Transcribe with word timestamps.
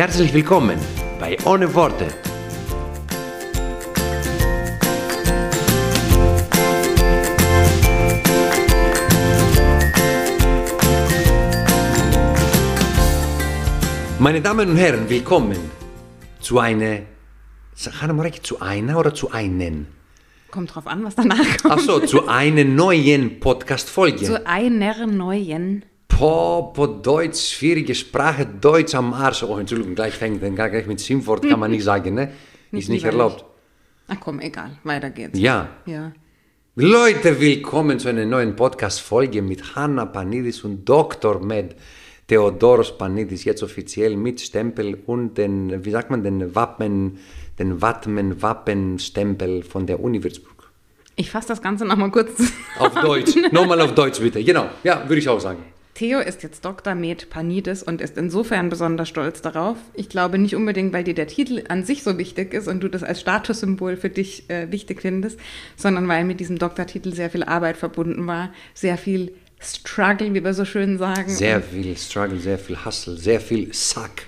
Herzlich 0.00 0.32
willkommen 0.32 0.78
bei 1.18 1.36
Ohne 1.44 1.74
Worte. 1.74 2.06
Meine 14.18 14.40
Damen 14.40 14.70
und 14.70 14.76
Herren, 14.78 15.06
willkommen 15.10 15.58
zu 16.40 16.58
einer, 16.58 17.00
Hanna 18.00 18.14
Marek, 18.14 18.42
zu 18.42 18.58
einer 18.62 18.98
oder 18.98 19.12
zu 19.12 19.30
einen? 19.32 19.86
Kommt 20.50 20.74
drauf 20.74 20.86
an, 20.86 21.04
was 21.04 21.14
danach 21.14 21.58
kommt. 21.60 21.74
Achso, 21.74 22.00
zu 22.00 22.26
einer 22.26 22.64
neuen 22.64 23.38
Podcast-Folge. 23.38 24.24
Zu 24.24 24.46
einer 24.46 25.06
neuen. 25.06 25.84
Po, 26.20 26.70
po 26.74 26.86
Deutsch, 26.86 27.54
schwierige 27.54 27.94
Sprache, 27.94 28.44
Deutsch 28.44 28.94
am 28.94 29.14
Arsch. 29.14 29.42
Oh, 29.42 29.56
Entschuldigung, 29.56 29.94
gleich 29.94 30.12
fängt, 30.12 30.42
dann 30.42 30.54
gleich 30.54 30.86
mit 30.86 31.00
Schimpfwort 31.00 31.48
kann 31.48 31.58
man 31.58 31.70
nicht 31.70 31.82
sagen, 31.82 32.12
ne? 32.12 32.32
Nicht 32.72 32.82
Ist 32.82 32.88
nicht 32.90 33.04
erlaubt. 33.06 33.42
Ach 34.06 34.18
komm, 34.20 34.38
egal, 34.40 34.72
weiter 34.84 35.08
geht's. 35.08 35.38
Ja. 35.38 35.70
Ja. 35.86 36.12
Leute, 36.74 37.40
willkommen 37.40 37.98
zu 37.98 38.08
einer 38.08 38.26
neuen 38.26 38.54
Podcast-Folge 38.54 39.40
mit 39.40 39.74
Hanna 39.74 40.04
Panidis 40.04 40.62
und 40.62 40.86
Dr. 40.86 41.42
Med 41.42 41.74
Theodoros 42.28 42.98
Panidis, 42.98 43.44
jetzt 43.44 43.62
offiziell 43.62 44.14
mit 44.14 44.42
Stempel 44.42 44.98
und 45.06 45.38
den, 45.38 45.86
wie 45.86 45.90
sagt 45.90 46.10
man, 46.10 46.22
den 46.22 46.54
Wappen, 46.54 47.18
den 47.58 47.80
Wappen, 47.80 48.42
Wappenstempel 48.42 49.62
von 49.62 49.86
der 49.86 49.98
Uni 49.98 50.22
Würzburg. 50.22 50.70
Ich 51.16 51.30
fasse 51.30 51.48
das 51.48 51.62
Ganze 51.62 51.86
nochmal 51.86 52.10
kurz. 52.10 52.30
Auf 52.78 52.94
Deutsch, 52.94 53.36
nochmal 53.52 53.80
auf 53.80 53.94
Deutsch 53.94 54.20
bitte, 54.20 54.44
genau, 54.44 54.68
ja, 54.84 55.02
würde 55.08 55.18
ich 55.18 55.26
auch 55.26 55.40
sagen. 55.40 55.64
Theo 56.00 56.20
ist 56.20 56.42
jetzt 56.42 56.64
Dr. 56.64 56.94
Med 56.94 57.28
Panidis 57.28 57.82
und 57.82 58.00
ist 58.00 58.16
insofern 58.16 58.70
besonders 58.70 59.06
stolz 59.06 59.42
darauf. 59.42 59.76
Ich 59.92 60.08
glaube 60.08 60.38
nicht 60.38 60.56
unbedingt, 60.56 60.94
weil 60.94 61.04
dir 61.04 61.12
der 61.12 61.26
Titel 61.26 61.62
an 61.68 61.84
sich 61.84 62.02
so 62.02 62.16
wichtig 62.16 62.54
ist 62.54 62.68
und 62.68 62.80
du 62.80 62.88
das 62.88 63.02
als 63.02 63.20
Statussymbol 63.20 63.98
für 63.98 64.08
dich 64.08 64.48
äh, 64.48 64.72
wichtig 64.72 65.02
findest, 65.02 65.38
sondern 65.76 66.08
weil 66.08 66.24
mit 66.24 66.40
diesem 66.40 66.58
Doktortitel 66.58 67.12
sehr 67.12 67.28
viel 67.28 67.44
Arbeit 67.44 67.76
verbunden 67.76 68.26
war, 68.26 68.50
sehr 68.72 68.96
viel 68.96 69.34
Struggle, 69.60 70.32
wie 70.32 70.42
wir 70.42 70.54
so 70.54 70.64
schön 70.64 70.96
sagen, 70.96 71.28
Sehr 71.28 71.60
viel 71.60 71.94
Struggle, 71.98 72.38
sehr 72.38 72.58
viel 72.58 72.82
Hustle, 72.82 73.18
sehr 73.18 73.42
viel 73.42 73.70
Sack. 73.74 74.22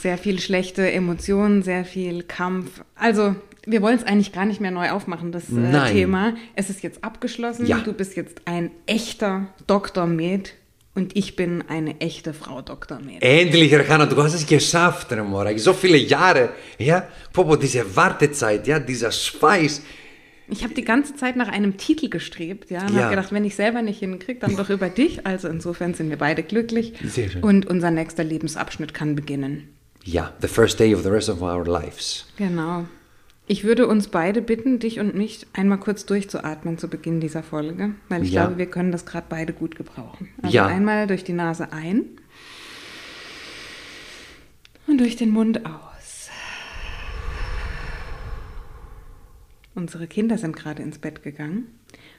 sehr 0.00 0.18
viel 0.18 0.40
schlechte 0.40 0.90
Emotionen, 0.90 1.62
sehr 1.62 1.84
viel 1.84 2.24
Kampf. 2.24 2.82
Also 2.96 3.36
wir 3.64 3.80
wollen 3.80 3.96
es 3.96 4.02
eigentlich 4.02 4.32
gar 4.32 4.44
nicht 4.44 4.60
mehr 4.60 4.72
neu 4.72 4.90
aufmachen, 4.90 5.30
das 5.30 5.44
äh. 5.52 5.92
Thema. 5.92 6.34
Es 6.56 6.68
ist 6.68 6.82
jetzt 6.82 7.04
abgeschlossen. 7.04 7.66
Ja. 7.66 7.78
Du 7.78 7.92
bist 7.92 8.16
jetzt 8.16 8.42
ein 8.44 8.72
echter 8.86 9.46
Dr. 9.68 10.06
Med 10.08 10.54
und 10.94 11.16
ich 11.16 11.36
bin 11.36 11.62
eine 11.68 12.00
echte 12.00 12.34
Frau 12.34 12.60
Dr. 12.62 12.98
Med. 13.00 13.22
Endlich, 13.22 13.72
Hanna, 13.88 14.06
du 14.06 14.22
hast 14.22 14.34
es 14.34 14.46
geschafft, 14.46 15.10
Remora. 15.12 15.56
So 15.58 15.72
viele 15.72 15.96
Jahre, 15.98 16.50
ja. 16.78 17.06
Popo, 17.32 17.56
diese 17.56 17.96
Wartezeit, 17.96 18.66
ja, 18.66 18.78
dieser 18.78 19.10
Schweiß. 19.10 19.82
Ich 20.48 20.64
habe 20.64 20.74
die 20.74 20.84
ganze 20.84 21.16
Zeit 21.16 21.36
nach 21.36 21.48
einem 21.48 21.78
Titel 21.78 22.08
gestrebt, 22.10 22.70
ja, 22.70 22.82
und 22.86 22.94
Ja. 22.94 23.02
habe 23.04 23.10
gedacht, 23.16 23.32
wenn 23.32 23.44
ich 23.44 23.54
selber 23.54 23.80
nicht 23.80 24.00
hinkriege, 24.00 24.40
dann 24.40 24.56
doch 24.56 24.68
über 24.68 24.90
dich. 24.90 25.24
Also 25.26 25.48
insofern 25.48 25.94
sind 25.94 26.10
wir 26.10 26.18
beide 26.18 26.42
glücklich. 26.42 26.92
Sehr 27.04 27.30
schön. 27.30 27.42
Und 27.42 27.66
unser 27.66 27.90
nächster 27.90 28.24
Lebensabschnitt 28.24 28.92
kann 28.92 29.14
beginnen. 29.14 29.68
Ja, 30.04 30.32
the 30.42 30.48
first 30.48 30.78
day 30.80 30.94
of 30.94 31.02
the 31.04 31.08
rest 31.08 31.30
of 31.30 31.40
our 31.40 31.64
lives. 31.64 32.26
Genau. 32.36 32.86
Ich 33.52 33.64
würde 33.64 33.86
uns 33.86 34.08
beide 34.08 34.40
bitten, 34.40 34.78
dich 34.78 34.98
und 34.98 35.14
mich 35.14 35.46
einmal 35.52 35.76
kurz 35.76 36.06
durchzuatmen 36.06 36.78
zu 36.78 36.88
Beginn 36.88 37.20
dieser 37.20 37.42
Folge, 37.42 37.90
weil 38.08 38.22
ich 38.22 38.30
Ja. 38.30 38.46
glaube, 38.46 38.56
wir 38.56 38.64
können 38.64 38.92
das 38.92 39.04
gerade 39.04 39.26
beide 39.28 39.52
gut 39.52 39.76
gebrauchen. 39.76 40.30
Also 40.40 40.56
Ja. 40.56 40.66
einmal 40.68 41.06
durch 41.06 41.22
die 41.22 41.34
Nase 41.34 41.70
ein 41.70 42.06
und 44.86 44.98
durch 44.98 45.16
den 45.16 45.28
Mund 45.28 45.66
aus. 45.66 46.30
Unsere 49.74 50.06
Kinder 50.06 50.38
sind 50.38 50.56
gerade 50.56 50.82
ins 50.82 50.96
Bett 50.98 51.22
gegangen 51.22 51.66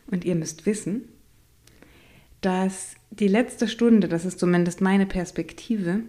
und 0.05 0.25
ihr 0.25 0.35
müsst 0.35 0.67
wissen, 0.67 1.05
dass 2.41 2.93
die 3.09 3.27
letzte 3.27 3.67
Stunde, 3.67 4.07
das 4.07 4.23
ist 4.25 4.37
zumindest 4.37 4.81
meine 4.81 5.07
Perspektive, 5.07 6.01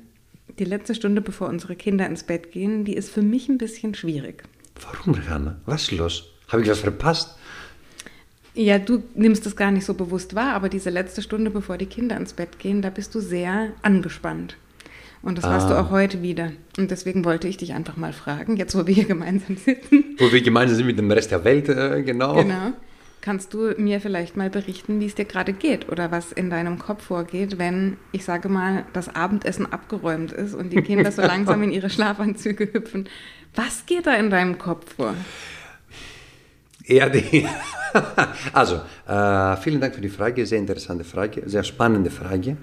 die 0.58 0.64
letzte 0.66 0.94
Stunde, 0.94 1.22
bevor 1.22 1.48
unsere 1.48 1.76
Kinder 1.76 2.06
ins 2.06 2.24
Bett 2.24 2.52
gehen, 2.52 2.84
die 2.84 2.94
ist 2.94 3.08
für 3.08 3.22
mich 3.22 3.48
ein 3.48 3.56
bisschen 3.56 3.94
schwierig. 3.94 4.42
Warum, 4.80 5.16
Hanna? 5.28 5.56
Was 5.66 5.82
ist 5.84 5.92
los? 5.92 6.30
Habe 6.48 6.62
ich 6.62 6.68
was 6.70 6.80
verpasst? 6.80 7.36
Ja, 8.54 8.78
du 8.78 9.02
nimmst 9.14 9.46
es 9.46 9.56
gar 9.56 9.70
nicht 9.72 9.84
so 9.84 9.94
bewusst 9.94 10.34
wahr, 10.34 10.52
aber 10.54 10.68
diese 10.68 10.90
letzte 10.90 11.22
Stunde, 11.22 11.50
bevor 11.50 11.76
die 11.76 11.86
Kinder 11.86 12.16
ins 12.16 12.32
Bett 12.34 12.58
gehen, 12.58 12.82
da 12.82 12.90
bist 12.90 13.14
du 13.14 13.20
sehr 13.20 13.72
angespannt. 13.82 14.56
Und 15.22 15.38
das 15.38 15.44
warst 15.44 15.70
du 15.70 15.74
Ah. 15.74 15.80
auch 15.80 15.90
heute 15.90 16.22
wieder. 16.22 16.52
Und 16.78 16.90
deswegen 16.90 17.24
wollte 17.24 17.48
ich 17.48 17.56
dich 17.56 17.72
einfach 17.72 17.96
mal 17.96 18.12
fragen, 18.12 18.56
jetzt 18.56 18.76
wo 18.76 18.86
wir 18.86 18.94
hier 18.94 19.04
gemeinsam 19.14 19.56
sitzen, 19.56 20.16
Wo 20.18 20.30
wir 20.30 20.42
gemeinsam 20.42 20.76
sind 20.76 20.86
mit 20.86 20.98
dem 20.98 21.10
Rest 21.10 21.30
der 21.30 21.42
Welt, 21.44 21.68
äh, 21.68 22.02
genau. 22.02 22.34
genau, 22.34 22.72
kannst 23.24 23.54
du 23.54 23.72
mir 23.78 24.02
vielleicht 24.02 24.36
mal 24.36 24.50
berichten, 24.50 25.00
wie 25.00 25.06
es 25.06 25.14
dir 25.14 25.24
gerade 25.24 25.54
geht 25.54 25.88
oder 25.90 26.10
was 26.10 26.30
in 26.30 26.50
deinem 26.50 26.78
Kopf 26.78 27.04
vorgeht, 27.04 27.58
wenn, 27.58 27.96
ich 28.12 28.22
sage 28.22 28.50
mal, 28.50 28.84
das 28.92 29.14
Abendessen 29.14 29.72
abgeräumt 29.72 30.30
ist 30.30 30.52
und 30.52 30.74
die 30.74 30.82
Kinder 30.82 31.10
so 31.10 31.22
langsam 31.32 31.62
in 31.62 31.72
ihre 31.72 31.88
Schlafanzüge 31.88 32.68
hüpfen. 32.70 33.08
Was 33.54 33.86
geht 33.86 34.06
da 34.06 34.14
in 34.14 34.28
deinem 34.28 34.58
Kopf 34.58 34.96
vor? 34.96 35.14
Ja, 36.84 37.08
die. 37.08 37.48
also, 38.52 38.82
äh, 39.08 39.56
vielen 39.56 39.80
Dank 39.80 39.94
für 39.94 40.02
die 40.02 40.10
Frage, 40.10 40.44
sehr 40.44 40.58
interessante 40.58 41.04
Frage, 41.04 41.44
sehr 41.46 41.64
spannende 41.64 42.10
Frage. 42.10 42.58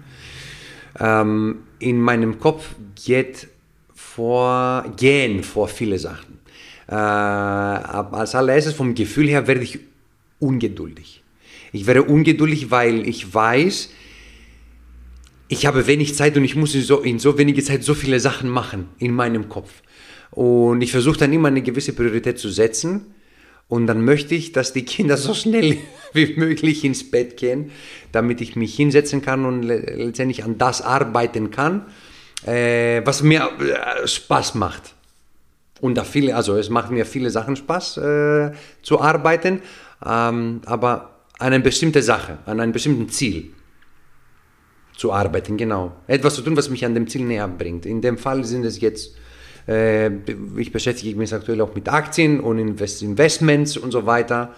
Ähm, 0.99 1.63
in 1.79 1.99
meinem 1.99 2.39
Kopf 2.39 2.75
geht 3.03 3.47
vor, 3.95 4.85
gehen 4.95 5.41
vor 5.41 5.67
viele 5.67 5.97
Sachen. 5.97 6.37
Äh, 6.87 6.93
als 6.93 8.35
allererstes 8.35 8.75
vom 8.75 8.93
Gefühl 8.93 9.27
her 9.27 9.47
werde 9.47 9.61
ich 9.61 9.90
ungeduldig. 10.41 11.23
Ich 11.71 11.85
werde 11.87 12.03
ungeduldig, 12.03 12.71
weil 12.71 13.07
ich 13.07 13.33
weiß, 13.33 13.89
ich 15.47 15.65
habe 15.65 15.87
wenig 15.87 16.15
Zeit 16.15 16.35
und 16.37 16.43
ich 16.43 16.55
muss 16.55 16.75
in 16.75 16.81
so, 16.81 16.99
in 16.99 17.19
so 17.19 17.37
wenige 17.37 17.63
Zeit 17.63 17.83
so 17.83 17.93
viele 17.93 18.19
Sachen 18.19 18.49
machen 18.49 18.87
in 18.99 19.13
meinem 19.13 19.49
Kopf. 19.49 19.71
Und 20.31 20.81
ich 20.81 20.91
versuche 20.91 21.17
dann 21.19 21.33
immer 21.33 21.49
eine 21.49 21.61
gewisse 21.61 21.93
Priorität 21.93 22.39
zu 22.39 22.49
setzen. 22.49 23.13
Und 23.67 23.87
dann 23.87 24.03
möchte 24.03 24.35
ich, 24.35 24.51
dass 24.51 24.73
die 24.73 24.83
Kinder 24.83 25.15
so 25.17 25.33
schnell 25.33 25.77
wie 26.13 26.33
möglich 26.35 26.83
ins 26.83 27.09
Bett 27.09 27.37
gehen, 27.37 27.71
damit 28.11 28.41
ich 28.41 28.55
mich 28.55 28.75
hinsetzen 28.75 29.21
kann 29.21 29.45
und 29.45 29.63
le- 29.63 29.79
letztendlich 29.79 30.43
an 30.43 30.57
das 30.57 30.81
arbeiten 30.81 31.51
kann, 31.51 31.85
äh, 32.45 33.01
was 33.05 33.23
mir 33.23 33.49
äh, 33.59 34.07
Spaß 34.07 34.55
macht. 34.55 34.93
Und 35.79 35.95
da 35.95 36.03
viele, 36.03 36.35
also 36.35 36.57
es 36.57 36.69
macht 36.69 36.91
mir 36.91 37.05
viele 37.05 37.29
Sachen 37.29 37.55
Spaß 37.55 37.97
äh, 37.97 38.51
zu 38.83 39.01
arbeiten, 39.01 39.61
ähm, 40.05 40.61
aber 40.65 41.11
an 41.39 41.47
eine 41.53 41.59
bestimmte 41.59 42.01
Sache, 42.03 42.39
an 42.45 42.59
einem 42.59 42.71
bestimmten 42.71 43.09
Ziel 43.09 43.53
zu 44.95 45.11
arbeiten, 45.11 45.57
genau. 45.57 45.93
Etwas 46.07 46.35
zu 46.35 46.41
tun, 46.43 46.55
was 46.55 46.69
mich 46.69 46.85
an 46.85 46.93
dem 46.93 47.07
Ziel 47.07 47.25
näher 47.25 47.47
bringt. 47.47 47.85
In 47.85 48.01
dem 48.01 48.17
Fall 48.17 48.43
sind 48.43 48.63
es 48.63 48.79
jetzt, 48.79 49.15
äh, 49.67 50.11
ich 50.57 50.71
beschäftige 50.71 51.17
mich 51.17 51.33
aktuell 51.33 51.61
auch 51.61 51.73
mit 51.73 51.89
Aktien 51.89 52.39
und 52.39 52.59
Invest 52.59 53.01
Investments 53.01 53.77
und 53.77 53.91
so 53.91 54.05
weiter, 54.05 54.53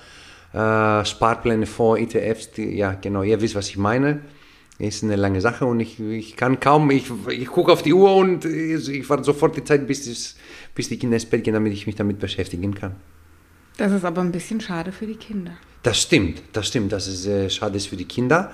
äh, 0.52 1.06
Sparpläne, 1.06 1.66
Fonds, 1.66 2.02
ETFs, 2.02 2.52
die, 2.52 2.76
ja 2.76 2.94
genau, 2.94 3.24
ihr 3.24 3.40
wisst, 3.42 3.56
was 3.56 3.70
ich 3.70 3.78
meine. 3.78 4.22
Ist 4.80 5.04
eine 5.04 5.16
lange 5.16 5.40
Sache 5.40 5.66
und 5.66 5.80
ich, 5.80 6.00
ich 6.00 6.36
kann 6.36 6.60
kaum, 6.60 6.90
ich, 6.92 7.06
ich 7.30 7.48
gucke 7.48 7.72
auf 7.72 7.84
die 7.84 7.94
Uhr 7.94 8.16
und 8.16 8.44
ich 8.44 9.08
warte 9.08 9.24
sofort 9.24 9.56
die 9.56 9.64
Zeit, 9.64 9.88
bis, 9.88 10.36
bis 10.76 10.90
die 10.90 10.98
Kinder 10.98 11.16
ins 11.16 11.28
Bett 11.28 11.44
gehen, 11.44 11.54
damit 11.54 11.72
ich 11.74 11.86
mich 11.86 11.96
damit 11.96 12.20
beschäftigen 12.20 12.74
kann. 12.74 12.96
Das 13.78 13.92
ist 13.92 14.06
aber 14.06 14.22
ein 14.22 14.32
bisschen 14.32 14.62
schade 14.62 14.92
für 14.92 15.06
die 15.08 15.16
Kinder. 15.16 15.52
Das 15.84 16.02
stimmt, 16.02 16.42
das 16.54 16.68
stimmt, 16.68 16.92
das 16.92 17.08
ist 17.08 17.26
äh, 17.26 17.50
schade 17.50 17.76
ist 17.78 17.88
für 17.88 17.98
die 17.98 18.06
Kinder. 18.06 18.52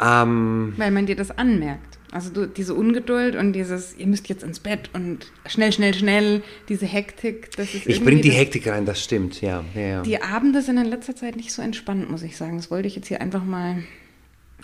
Ähm, 0.00 0.74
Weil 0.76 0.90
man 0.90 1.06
dir 1.06 1.16
das 1.16 1.30
anmerkt. 1.36 1.98
Also 2.10 2.30
du, 2.30 2.46
diese 2.46 2.74
Ungeduld 2.74 3.34
und 3.34 3.52
dieses, 3.54 3.96
ihr 3.96 4.06
müsst 4.06 4.28
jetzt 4.28 4.44
ins 4.44 4.60
Bett 4.60 4.90
und 4.92 5.26
schnell, 5.46 5.72
schnell, 5.72 5.94
schnell, 5.94 6.42
diese 6.68 6.86
Hektik, 6.86 7.50
das 7.56 7.74
ist 7.74 7.86
ich 7.86 8.04
bringe 8.04 8.20
die 8.20 8.28
das- 8.28 8.38
Hektik 8.38 8.68
rein, 8.68 8.86
das 8.86 9.02
stimmt, 9.02 9.40
ja. 9.40 9.64
ja. 9.74 10.02
Die 10.02 10.20
Abende 10.22 10.62
sind 10.62 10.78
in 10.78 10.84
letzter 10.86 11.16
Zeit 11.16 11.34
nicht 11.36 11.52
so 11.52 11.60
entspannt, 11.62 12.08
muss 12.10 12.22
ich 12.22 12.36
sagen. 12.36 12.56
Das 12.56 12.70
wollte 12.70 12.86
ich 12.86 12.94
jetzt 12.94 13.08
hier 13.08 13.20
einfach 13.20 13.42
mal 13.42 13.82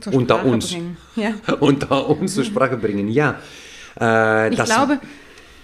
zur 0.00 0.14
Unter 0.14 0.36
Sprache 0.36 0.48
uns. 0.48 0.70
bringen. 0.70 0.96
Ja. 1.16 1.34
unter 1.60 2.08
uns 2.08 2.34
zur 2.34 2.44
Sprache 2.44 2.76
bringen. 2.76 3.08
Ja, 3.08 3.40
äh, 4.00 4.50
Ich 4.52 4.62
glaube, 4.64 5.00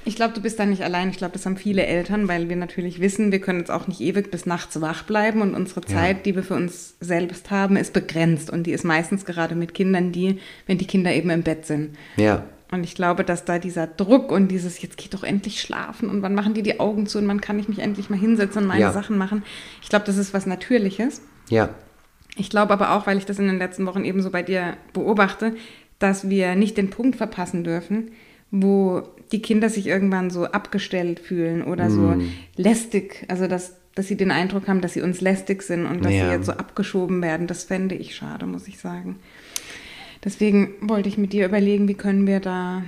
Ich 0.06 0.14
glaube, 0.14 0.35
du 0.35 0.41
bist 0.41 0.61
da 0.61 0.67
nicht 0.67 0.82
allein. 0.82 1.11
Ich 1.11 1.17
glaube, 1.17 1.32
das 1.32 1.44
haben 1.47 1.56
viele 1.56 1.85
Eltern, 1.85 2.29
weil 2.29 2.49
wir 2.49 2.55
natürlich 2.55 3.00
wissen, 3.00 3.32
wir 3.32 3.41
können 3.41 3.58
jetzt 3.58 3.73
auch 3.73 3.88
nicht 3.88 4.00
ewig 4.00 4.31
bis 4.31 4.47
nachts 4.47 4.81
wach 4.81 5.03
bleiben 5.03 5.43
und 5.43 5.53
unsere 5.55 5.81
Zeit, 5.81 6.19
ja. 6.19 6.23
die 6.23 6.37
wir 6.37 6.44
für 6.44 6.55
uns 6.55 6.94
selbst 7.00 7.50
haben, 7.50 7.76
ist 7.76 7.93
begrenzt 7.93 8.49
und 8.49 8.69
die 8.69 8.70
ist 8.70 8.85
meistens 8.85 9.25
gerade 9.25 9.56
mit 9.56 9.75
Kindern, 9.75 10.12
die, 10.12 10.38
wenn 10.67 10.79
die 10.79 10.87
Kinder 10.87 11.12
eben 11.12 11.29
im 11.31 11.43
Bett 11.43 11.67
sind. 11.67 11.97
Ja. 12.17 12.44
Und 12.70 12.85
ich 12.85 12.94
glaube, 12.94 13.25
dass 13.25 13.44
da 13.44 13.58
dieser 13.58 13.88
Druck 13.88 14.31
und 14.31 14.47
dieses, 14.49 14.81
jetzt 14.81 14.97
geht 14.97 15.12
doch 15.12 15.25
endlich 15.25 15.61
schlafen 15.61 16.08
und 16.08 16.23
wann 16.23 16.37
machen 16.37 16.55
die 16.55 16.62
die 16.62 16.79
Augen 16.79 17.08
zu 17.08 17.19
und 17.19 17.26
wann 17.26 17.41
kann 17.41 17.58
ich 17.58 17.69
mich 17.69 17.81
endlich 17.81 18.08
mal 18.08 18.19
hinsetzen 18.19 18.62
und 18.62 18.69
meine 18.69 18.82
ja. 18.82 18.93
Sachen 18.93 19.19
machen. 19.19 19.43
Ich 19.82 19.88
glaube, 19.88 20.05
das 20.05 20.17
ist 20.17 20.35
was 20.35 20.47
Natürliches. 20.47 21.20
Ja. 21.49 21.70
Ich 22.37 22.49
glaube 22.49 22.73
aber 22.73 22.93
auch, 22.93 23.08
weil 23.08 23.19
ich 23.19 23.26
das 23.26 23.41
in 23.41 23.49
den 23.49 23.58
letzten 23.58 23.87
Wochen 23.87 24.05
eben 24.05 24.23
so 24.23 24.31
bei 24.31 24.44
dir 24.44 24.76
beobachte, 24.93 25.56
dass 25.99 26.31
wir 26.31 26.55
nicht 26.55 26.76
den 26.76 26.91
Punkt 26.91 27.17
verpassen 27.17 27.64
dürfen, 27.64 28.12
wo 28.50 29.02
die 29.32 29.43
Kinder 29.43 29.69
sich 29.69 29.87
irgendwann 29.87 30.31
so 30.31 30.46
abgestellt 30.46 31.20
fühlen 31.20 31.62
oder 31.62 31.90
so 31.90 32.02
mm. 32.02 32.32
lästig, 32.56 33.25
also 33.28 33.48
dass, 33.48 33.76
dass 33.94 34.06
sie 34.06 34.16
den 34.16 34.31
Eindruck 34.31 34.69
haben, 34.69 34.81
dass 34.81 34.93
sie 34.93 35.02
uns 35.02 35.20
lästig 35.20 35.62
sind 35.62 35.87
und 35.87 36.04
dass 36.04 36.12
ja. 36.12 36.26
sie 36.26 36.32
jetzt 36.32 36.46
so 36.46 36.52
abgeschoben 36.52 37.22
werden. 37.22 37.46
Das 37.46 37.64
fände 37.64 37.94
ich 37.94 38.14
schade, 38.14 38.46
muss 38.46 38.69
ich 38.69 38.78
sagen. 38.78 39.16
Deswegen 40.25 40.75
wollte 40.81 41.08
ich 41.08 41.19
mit 41.19 41.32
dir 41.32 41.46
überlegen, 41.46 41.88
wie 41.88 41.94
können 41.94 42.26
wir 42.26 42.40
da 42.40 42.82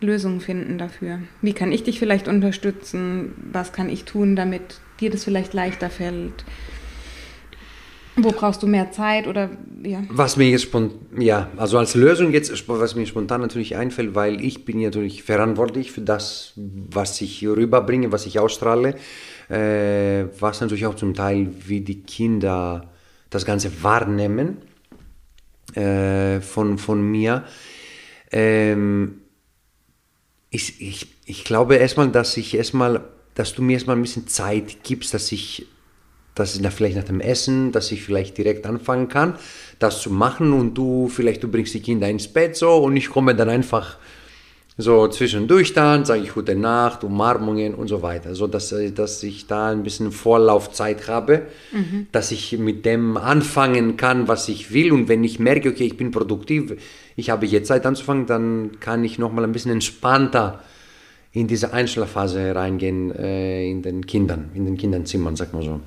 Lösungen 0.00 0.40
finden 0.40 0.78
dafür. 0.78 1.20
Wie 1.42 1.52
kann 1.52 1.72
ich 1.72 1.82
dich 1.82 1.98
vielleicht 1.98 2.28
unterstützen? 2.28 3.32
Was 3.52 3.72
kann 3.72 3.88
ich 3.88 4.04
tun, 4.04 4.36
damit 4.36 4.80
dir 5.00 5.10
das 5.10 5.24
vielleicht 5.24 5.54
leichter 5.54 5.90
fällt? 5.90 6.44
Wo 8.16 8.30
brauchst 8.30 8.62
du 8.62 8.68
mehr 8.68 8.92
Zeit 8.92 9.26
oder 9.26 9.50
ja? 9.82 10.04
Was 10.08 10.36
mir 10.36 10.48
jetzt 10.48 10.68
ja, 11.18 11.50
also 11.56 11.78
als 11.78 11.96
Lösung 11.96 12.32
jetzt, 12.32 12.68
was 12.68 12.94
mir 12.94 13.06
spontan 13.06 13.40
natürlich 13.40 13.76
einfällt, 13.76 14.14
weil 14.14 14.40
ich 14.40 14.64
bin 14.64 14.80
natürlich 14.80 15.24
verantwortlich 15.24 15.90
für 15.90 16.00
das, 16.00 16.52
was 16.56 17.20
ich 17.20 17.44
rüberbringe, 17.44 18.12
was 18.12 18.26
ich 18.26 18.38
ausstrahle, 18.38 18.94
äh, 19.48 20.26
was 20.38 20.60
natürlich 20.60 20.86
auch 20.86 20.94
zum 20.94 21.14
Teil 21.14 21.48
wie 21.66 21.80
die 21.80 22.02
Kinder 22.02 22.88
das 23.30 23.44
Ganze 23.44 23.82
wahrnehmen 23.82 24.58
äh, 25.74 26.40
von, 26.40 26.78
von 26.78 27.02
mir. 27.02 27.44
Ähm, 28.30 29.22
ich, 30.50 30.80
ich, 30.80 31.08
ich 31.24 31.44
glaube 31.44 31.76
erstmal, 31.76 32.10
dass 32.10 32.36
ich 32.36 32.56
erstmal, 32.56 33.00
dass 33.34 33.54
du 33.54 33.62
mir 33.62 33.72
erstmal 33.72 33.96
ein 33.96 34.02
bisschen 34.02 34.28
Zeit 34.28 34.84
gibst, 34.84 35.14
dass 35.14 35.32
ich 35.32 35.66
dass 36.34 36.56
ich 36.56 36.66
vielleicht 36.68 36.96
nach 36.96 37.04
dem 37.04 37.20
Essen, 37.20 37.72
dass 37.72 37.92
ich 37.92 38.02
vielleicht 38.02 38.36
direkt 38.38 38.66
anfangen 38.66 39.08
kann, 39.08 39.34
das 39.78 40.00
zu 40.00 40.10
machen 40.10 40.52
und 40.52 40.74
du 40.74 41.08
vielleicht 41.08 41.42
du 41.42 41.48
bringst 41.48 41.74
die 41.74 41.80
Kinder 41.80 42.08
ins 42.08 42.28
Bett 42.28 42.56
so 42.56 42.76
und 42.76 42.96
ich 42.96 43.08
komme 43.08 43.34
dann 43.34 43.48
einfach 43.48 43.96
so 44.76 45.06
zwischendurch 45.06 45.72
dann, 45.72 46.04
sage 46.04 46.22
ich 46.22 46.34
gute 46.34 46.56
Nacht, 46.56 47.04
Umarmungen 47.04 47.74
und 47.74 47.86
so 47.86 48.02
weiter, 48.02 48.34
so 48.34 48.48
dass, 48.48 48.74
dass 48.94 49.22
ich 49.22 49.46
da 49.46 49.70
ein 49.70 49.84
bisschen 49.84 50.10
Vorlaufzeit 50.10 51.06
habe, 51.06 51.42
mhm. 51.70 52.08
dass 52.10 52.32
ich 52.32 52.58
mit 52.58 52.84
dem 52.84 53.16
anfangen 53.16 53.96
kann, 53.96 54.26
was 54.26 54.48
ich 54.48 54.72
will 54.72 54.90
und 54.90 55.08
wenn 55.08 55.22
ich 55.22 55.38
merke, 55.38 55.68
okay, 55.68 55.84
ich 55.84 55.96
bin 55.96 56.10
produktiv, 56.10 56.74
ich 57.14 57.30
habe 57.30 57.46
jetzt 57.46 57.68
Zeit 57.68 57.86
anzufangen, 57.86 58.26
dann 58.26 58.80
kann 58.80 59.04
ich 59.04 59.18
nochmal 59.18 59.44
ein 59.44 59.52
bisschen 59.52 59.70
entspannter 59.70 60.60
in 61.30 61.46
diese 61.46 61.72
Einschlafphase 61.72 62.54
reingehen 62.54 63.14
äh, 63.14 63.70
in 63.70 63.82
den 63.82 64.06
Kindern, 64.06 64.50
in 64.54 64.64
den 64.64 64.76
Kinderzimmern, 64.76 65.36
sag 65.36 65.52
mal 65.52 65.62
so. 65.62 65.80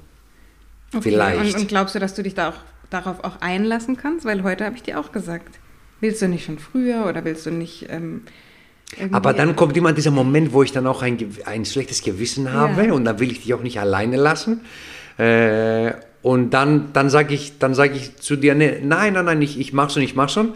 Okay, 0.94 1.02
Vielleicht. 1.02 1.56
Und, 1.56 1.62
und, 1.62 1.68
glaubst 1.68 1.96
du, 1.96 2.00
dass 2.00 2.14
du 2.14 2.24
dich 2.24 2.36
da 2.36 2.50
auch, 2.50 2.58
darauf 2.90 3.24
auch 3.24 3.42
einlassen 3.42 3.98
kannst? 3.98 4.26
Weil 4.26 4.44
heute 4.44 4.66
habe 4.66 4.76
ich 4.76 4.84
dir 4.84 5.00
auch 5.00 5.12
gesagt, 5.12 5.60
willst 6.00 6.22
du 6.22 6.28
nicht 6.28 6.46
schon 6.46 6.60
früher 6.60 7.06
oder 7.08 7.26
willst 7.26 7.46
du 7.46 7.52
nicht... 7.52 7.88
Ähm, 7.90 8.22
aber 9.12 9.34
dann 9.34 9.58
kommt 9.58 9.76
immer 9.76 9.92
dieser 9.92 10.12
Moment, 10.12 10.54
wo 10.54 10.64
ich 10.64 10.72
dann 10.72 10.88
auch 10.88 11.02
ein, 11.02 11.18
ein 11.46 11.66
schlechtes 11.66 12.02
Gewissen 12.02 12.54
habe 12.54 12.88
ja. 12.88 12.94
und 12.94 13.04
dann 13.04 13.20
will 13.20 13.30
ich 13.30 13.44
dich 13.44 13.54
auch 13.54 13.62
nicht 13.62 13.82
alleine 13.82 14.16
lassen. 14.16 14.62
Äh, 15.18 15.92
und 16.22 16.52
dann, 16.52 16.94
dann 16.94 17.10
sage 17.10 17.34
ich, 17.34 17.54
sag 17.60 17.96
ich 17.96 18.16
zu 18.16 18.38
dir, 18.38 18.56
nee, 18.56 18.80
nein, 18.82 19.14
nein, 19.14 19.26
nein, 19.26 19.42
ich, 19.42 19.60
ich 19.60 19.74
mach 19.74 19.90
schon, 19.90 20.04
ich 20.04 20.16
mach 20.16 20.30
schon. 20.30 20.54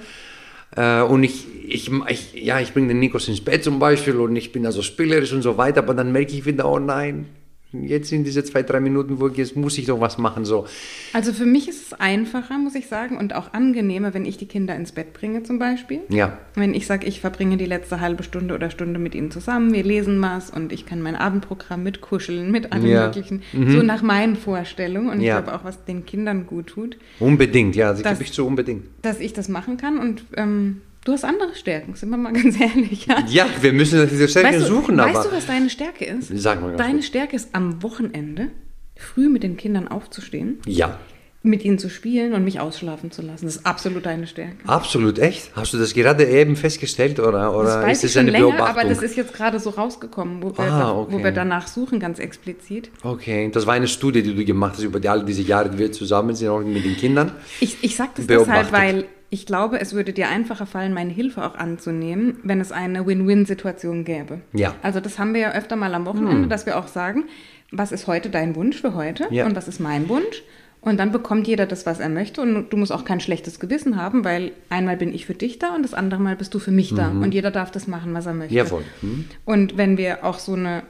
Äh, 0.75 1.01
und 1.01 1.24
ich, 1.24 1.45
ich, 1.68 1.92
ich, 2.07 2.33
ja, 2.33 2.60
ich 2.60 2.74
bringe 2.74 2.88
den 2.88 3.00
Nikos 3.00 3.28
ins 3.28 3.42
Bett 3.42 3.63
zum 3.63 3.80
Beispiel 3.80 4.16
und 4.16 4.36
ich 4.36 4.51
bin 4.51 4.66
also 4.66 4.81
spielerisch 4.81 5.33
und 5.33 5.42
so 5.42 5.57
weiter, 5.57 5.80
aber 5.80 5.94
dann 5.94 6.12
merke 6.12 6.31
ich 6.31 6.45
wieder, 6.45 6.69
oh 6.69 6.80
nein, 6.80 7.28
jetzt 7.73 8.12
in 8.12 8.23
diese 8.23 8.44
zwei, 8.44 8.63
drei 8.63 8.79
Minuten, 8.79 9.19
wo 9.19 9.27
ich 9.27 9.38
jetzt 9.38 9.56
muss 9.56 9.77
ich 9.77 9.85
doch 9.85 10.00
was 10.00 10.18
machen. 10.18 10.45
So. 10.45 10.65
Also 11.13 11.33
für 11.33 11.45
mich 11.45 11.69
ist 11.69 11.88
es 11.88 12.00
einfacher, 12.00 12.57
muss 12.57 12.75
ich 12.75 12.88
sagen, 12.88 13.18
und 13.18 13.33
auch 13.33 13.53
angenehmer, 13.53 14.13
wenn 14.13 14.25
ich 14.25 14.38
die 14.38 14.45
Kinder 14.45 14.75
ins 14.75 14.91
Bett 14.91 15.13
bringe 15.13 15.44
zum 15.44 15.59
Beispiel. 15.59 16.01
Ja. 16.09 16.38
Wenn 16.56 16.73
ich 16.73 16.88
sage, 16.88 17.07
ich 17.07 17.21
verbringe 17.21 17.57
die 17.57 17.65
letzte 17.65 18.00
halbe 18.01 18.23
Stunde 18.23 18.53
oder 18.53 18.69
Stunde 18.69 19.00
mit 19.00 19.15
ihnen 19.15 19.31
zusammen, 19.31 19.73
wir 19.73 19.83
lesen 19.83 20.21
was 20.21 20.50
und 20.50 20.73
ich 20.73 20.85
kann 20.85 21.01
mein 21.01 21.15
Abendprogramm 21.15 21.83
mitkuscheln, 21.83 22.51
mit 22.51 22.73
allem 22.73 22.88
ja. 22.88 23.06
Möglichen. 23.06 23.41
Mhm. 23.53 23.71
So 23.71 23.81
nach 23.83 24.01
meinen 24.01 24.35
Vorstellungen 24.35 25.09
und 25.09 25.21
ja. 25.21 25.38
ich 25.38 25.44
glaube 25.44 25.57
auch, 25.57 25.63
was 25.63 25.85
den 25.85 26.06
Kindern 26.06 26.47
gut 26.47 26.68
tut. 26.68 26.97
Unbedingt, 27.19 27.75
ja, 27.75 27.94
das 27.94 28.03
gebe 28.03 28.23
ich 28.23 28.33
zu 28.33 28.45
unbedingt. 28.45 28.85
Dass 29.01 29.19
ich 29.19 29.33
das 29.33 29.47
machen 29.47 29.77
kann 29.77 29.97
und 29.97 30.23
ähm, 30.35 30.81
Du 31.03 31.13
hast 31.13 31.25
andere 31.25 31.56
Stärken, 31.56 31.95
sind 31.95 32.09
wir 32.09 32.18
mal 32.18 32.33
ganz 32.33 32.59
ehrlich. 32.59 33.07
Ja, 33.07 33.24
ja 33.27 33.45
wir 33.62 33.74
müssen 33.74 34.07
diese 34.07 34.27
Stärken 34.27 34.56
weißt 34.56 34.69
du, 34.69 34.74
suchen. 34.74 34.98
Weißt 34.98 35.15
aber 35.15 35.30
du, 35.30 35.36
was 35.36 35.48
deine 35.48 35.69
Stärke 35.69 36.06
ist? 36.06 36.31
Sag 36.36 36.62
mal 36.62 36.75
deine 36.75 36.95
gut. 36.95 37.06
Stärke 37.06 37.36
ist, 37.36 37.50
am 37.53 37.81
Wochenende 37.81 38.50
früh 38.95 39.30
mit 39.30 39.42
den 39.42 39.57
Kindern 39.57 39.88
aufzustehen. 39.88 40.59
Ja. 40.68 41.00
Mit 41.44 41.65
ihnen 41.65 41.80
zu 41.80 41.89
spielen 41.89 42.33
und 42.33 42.44
mich 42.44 42.59
ausschlafen 42.59 43.09
zu 43.09 43.24
lassen. 43.24 43.45
Das 43.45 43.56
ist 43.56 43.65
absolut 43.65 44.06
deine 44.06 44.27
Stärke. 44.27 44.57
Absolut, 44.68 45.18
echt? 45.18 45.50
Hast 45.56 45.74
du 45.74 45.80
das 45.80 45.95
gerade 45.95 46.24
eben 46.24 46.56
festgestellt 46.56 47.19
oder, 47.19 47.57
oder 47.57 47.77
das 47.77 47.83
weiß 47.83 48.04
ist 48.04 48.15
das 48.15 48.19
eine 48.19 48.30
länger, 48.30 48.45
Beobachtung? 48.45 48.77
Aber 48.77 48.88
das 48.88 49.01
ist 49.01 49.18
jetzt 49.18 49.33
gerade 49.33 49.59
so 49.59 49.71
rausgekommen, 49.71 50.44
wo 50.44 50.56
wir, 50.56 50.71
ah, 50.71 51.00
okay. 51.00 51.13
wo 51.13 51.24
wir 51.24 51.31
danach 51.31 51.65
suchen, 51.65 52.00
ganz 52.00 52.19
explizit. 52.19 52.92
Okay, 53.01 53.50
das 53.51 53.65
war 53.65 53.74
eine 53.74 53.88
Studie, 53.88 54.21
die 54.21 54.36
du 54.36 54.45
gemacht 54.45 54.74
hast 54.74 54.83
über 54.83 55.00
die, 55.00 55.09
all 55.09 55.25
diese 55.25 55.42
Jahre, 55.42 55.71
die 55.71 55.80
wir 55.80 55.92
zusammen 55.92 56.36
sind, 56.36 56.50
auch 56.50 56.62
mit 56.62 56.86
den 56.86 56.95
Kindern. 56.95 57.31
Ich, 57.59 57.83
ich 57.83 57.95
sage 57.95 58.12
das 58.18 58.27
deshalb, 58.27 58.71
weil 58.71 59.06
ich 59.33 59.45
glaube, 59.45 59.80
es 59.80 59.94
würde 59.94 60.12
dir 60.12 60.28
einfacher 60.28 60.66
fallen, 60.66 60.94
meine 60.94 61.12
Hilfe 61.12 61.44
auch 61.44 61.56
anzunehmen, 61.56 62.38
wenn 62.44 62.60
es 62.60 62.74
eine 62.74 63.07
Win-Win-Situation 63.07 64.04
gäbe. 64.04 64.42
Ja. 64.51 64.75
Also 64.83 65.00
das 65.00 65.18
haben 65.18 65.33
wir 65.33 65.39
ja 65.39 65.51
öfter 65.54 65.78
mal 65.78 65.95
am 65.95 66.06
Wochenende, 66.06 66.44
hm. 66.44 66.50
dass 66.50 66.66
wir 66.66 66.78
auch 66.78 66.88
sagen, 66.88 67.24
was 67.72 67.94
ist 67.94 68.07
heute 68.07 68.30
dein 68.30 68.57
Wunsch 68.57 68.81
für 68.81 68.94
heute 68.94 69.28
ja. 69.31 69.45
und 69.45 69.56
was 69.56 69.69
ist 69.69 69.80
mein 69.80 70.10
Wunsch? 70.10 70.44
Und 70.81 71.00
dann 71.00 71.13
bekommt 71.13 71.48
jeder 71.48 71.66
das, 71.66 71.86
was 71.86 72.00
er 72.01 72.10
möchte 72.10 72.42
und 72.42 72.72
du 72.72 72.78
musst 72.78 72.92
auch 72.92 73.06
kein 73.06 73.22
schlechtes 73.22 73.60
Gewissen 73.62 73.95
haben, 73.95 74.26
weil 74.26 74.52
einmal 74.69 74.97
bin 74.97 75.14
ich 75.14 75.26
für 75.26 75.35
dich 75.35 75.59
da 75.59 75.76
und 75.76 75.83
das 75.83 75.94
andere 75.94 76.19
Mal 76.19 76.35
bist 76.35 76.54
du 76.54 76.59
für 76.59 76.71
mich 76.71 76.94
da 76.94 77.09
mhm. 77.11 77.21
und 77.21 77.33
jeder 77.33 77.52
darf 77.52 77.71
das 77.71 77.88
machen, 77.88 78.14
was 78.14 78.26
er 78.26 78.33
möchte. 78.33 78.56
Jawohl. 78.56 78.83
Mhm. 79.02 79.26
Und 79.45 79.78
wenn 79.78 79.97
wir 79.97 80.26
auch 80.26 80.40
so 80.40 80.56
eine 80.56 80.83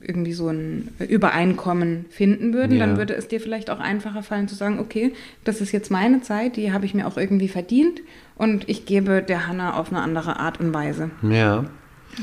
irgendwie 0.00 0.32
so 0.32 0.48
ein 0.48 0.88
Übereinkommen 1.08 2.06
finden 2.10 2.54
würden, 2.54 2.78
ja. 2.78 2.86
dann 2.86 2.96
würde 2.96 3.14
es 3.14 3.28
dir 3.28 3.40
vielleicht 3.40 3.70
auch 3.70 3.78
einfacher 3.78 4.22
fallen 4.22 4.48
zu 4.48 4.54
sagen, 4.54 4.78
okay, 4.78 5.12
das 5.44 5.60
ist 5.60 5.72
jetzt 5.72 5.90
meine 5.90 6.22
Zeit, 6.22 6.56
die 6.56 6.72
habe 6.72 6.86
ich 6.86 6.94
mir 6.94 7.06
auch 7.06 7.16
irgendwie 7.16 7.48
verdient 7.48 8.00
und 8.36 8.68
ich 8.68 8.86
gebe 8.86 9.22
der 9.22 9.46
Hanna 9.46 9.78
auf 9.78 9.90
eine 9.90 10.00
andere 10.00 10.38
Art 10.40 10.60
und 10.60 10.72
Weise. 10.72 11.10
Ja. 11.22 11.66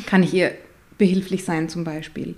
Kann 0.05 0.23
ich 0.23 0.33
ihr 0.33 0.51
behilflich 0.97 1.45
sein 1.45 1.69
zum 1.69 1.83
Beispiel? 1.83 2.35